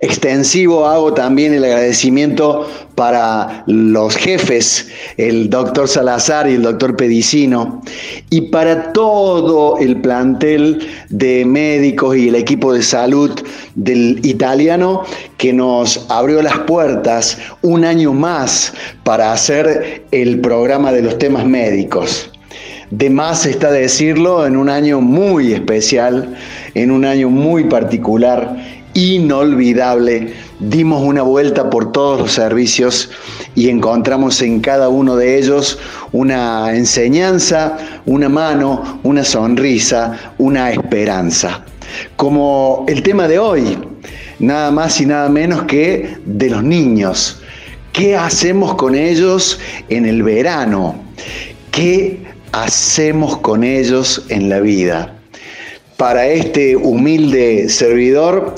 Extensivo 0.02 0.86
hago 0.86 1.14
también 1.14 1.54
el 1.54 1.66
agradecimiento 1.66 2.66
para 2.96 3.66
los 3.68 4.16
jefes, 4.16 4.88
el 5.18 5.50
doctor 5.50 5.90
Salazar 5.90 6.50
y 6.50 6.54
el 6.54 6.62
doctor 6.62 6.96
Pedicino, 6.96 7.82
y 8.30 8.42
para 8.42 8.94
todo 8.94 9.78
el 9.78 10.00
plantel 10.00 10.88
de 11.10 11.44
médicos 11.44 12.16
y 12.16 12.30
el 12.30 12.36
equipo 12.36 12.72
de 12.72 12.82
salud 12.82 13.32
del 13.76 14.22
italiano 14.24 15.04
que 15.38 15.52
nos 15.52 16.06
abrió 16.10 16.42
las 16.42 16.60
puertas 16.60 17.38
un 17.62 17.84
año 17.84 18.14
más 18.14 18.74
para 19.04 19.34
hacer 19.34 20.06
el 20.12 20.40
programa 20.40 20.94
de 20.94 21.02
los 21.02 21.18
temas 21.18 21.46
médicos. 21.46 22.32
De 22.90 23.10
más 23.10 23.46
está 23.46 23.70
decirlo 23.70 24.48
en 24.48 24.56
un 24.56 24.70
año 24.70 25.02
muy 25.02 25.54
especial, 25.54 26.36
en 26.74 26.90
un 26.90 27.04
año 27.06 27.30
muy 27.30 27.66
particular 27.66 28.79
inolvidable. 29.00 30.34
Dimos 30.60 31.02
una 31.04 31.22
vuelta 31.22 31.70
por 31.70 31.92
todos 31.92 32.20
los 32.20 32.32
servicios 32.32 33.10
y 33.56 33.70
encontramos 33.70 34.42
en 34.42 34.60
cada 34.60 34.90
uno 34.90 35.16
de 35.16 35.38
ellos 35.38 35.80
una 36.12 36.76
enseñanza, 36.76 37.78
una 38.06 38.30
mano, 38.30 39.00
una 39.04 39.24
sonrisa, 39.24 40.34
una 40.38 40.72
esperanza. 40.72 41.64
Como 42.16 42.86
el 42.88 43.02
tema 43.02 43.28
de 43.28 43.40
hoy, 43.40 43.78
nada 44.40 44.72
más 44.72 45.00
y 45.02 45.06
nada 45.06 45.30
menos 45.30 45.64
que 45.64 46.18
de 46.26 46.50
los 46.50 46.64
niños. 46.64 47.42
¿Qué 47.94 48.16
hacemos 48.16 48.76
con 48.76 48.96
ellos 48.96 49.60
en 49.90 50.06
el 50.06 50.24
verano? 50.24 50.96
¿Qué 51.72 52.20
hacemos 52.52 53.38
con 53.38 53.64
ellos 53.64 54.26
en 54.30 54.50
la 54.50 54.60
vida? 54.60 55.16
Para 55.98 56.28
este 56.28 56.78
humilde 56.78 57.68
servidor, 57.68 58.56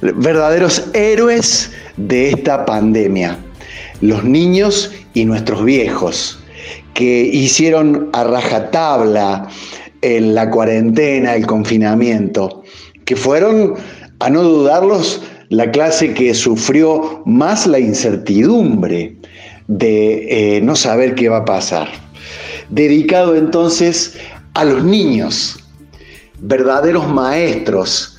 verdaderos 0.00 0.88
héroes 0.92 1.70
de 1.96 2.30
esta 2.30 2.64
pandemia, 2.64 3.38
los 4.00 4.24
niños 4.24 4.92
y 5.14 5.24
nuestros 5.24 5.64
viejos, 5.64 6.38
que 6.94 7.22
hicieron 7.32 8.10
a 8.12 8.24
rajatabla 8.24 9.48
en 10.02 10.34
la 10.34 10.50
cuarentena, 10.50 11.34
el 11.34 11.46
confinamiento, 11.46 12.62
que 13.04 13.16
fueron, 13.16 13.74
a 14.18 14.30
no 14.30 14.42
dudarlos, 14.42 15.22
la 15.48 15.70
clase 15.70 16.12
que 16.12 16.34
sufrió 16.34 17.22
más 17.24 17.66
la 17.66 17.78
incertidumbre 17.78 19.16
de 19.68 20.56
eh, 20.56 20.60
no 20.60 20.76
saber 20.76 21.14
qué 21.14 21.28
va 21.28 21.38
a 21.38 21.44
pasar. 21.44 21.88
Dedicado 22.68 23.36
entonces 23.36 24.16
a 24.54 24.64
los 24.64 24.84
niños, 24.84 25.58
verdaderos 26.40 27.08
maestros, 27.08 28.15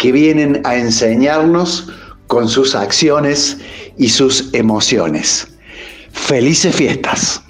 que 0.00 0.12
vienen 0.12 0.62
a 0.64 0.76
enseñarnos 0.76 1.88
con 2.26 2.48
sus 2.48 2.74
acciones 2.74 3.58
y 3.98 4.08
sus 4.08 4.48
emociones. 4.54 5.46
Felices 6.10 6.74
fiestas. 6.74 7.42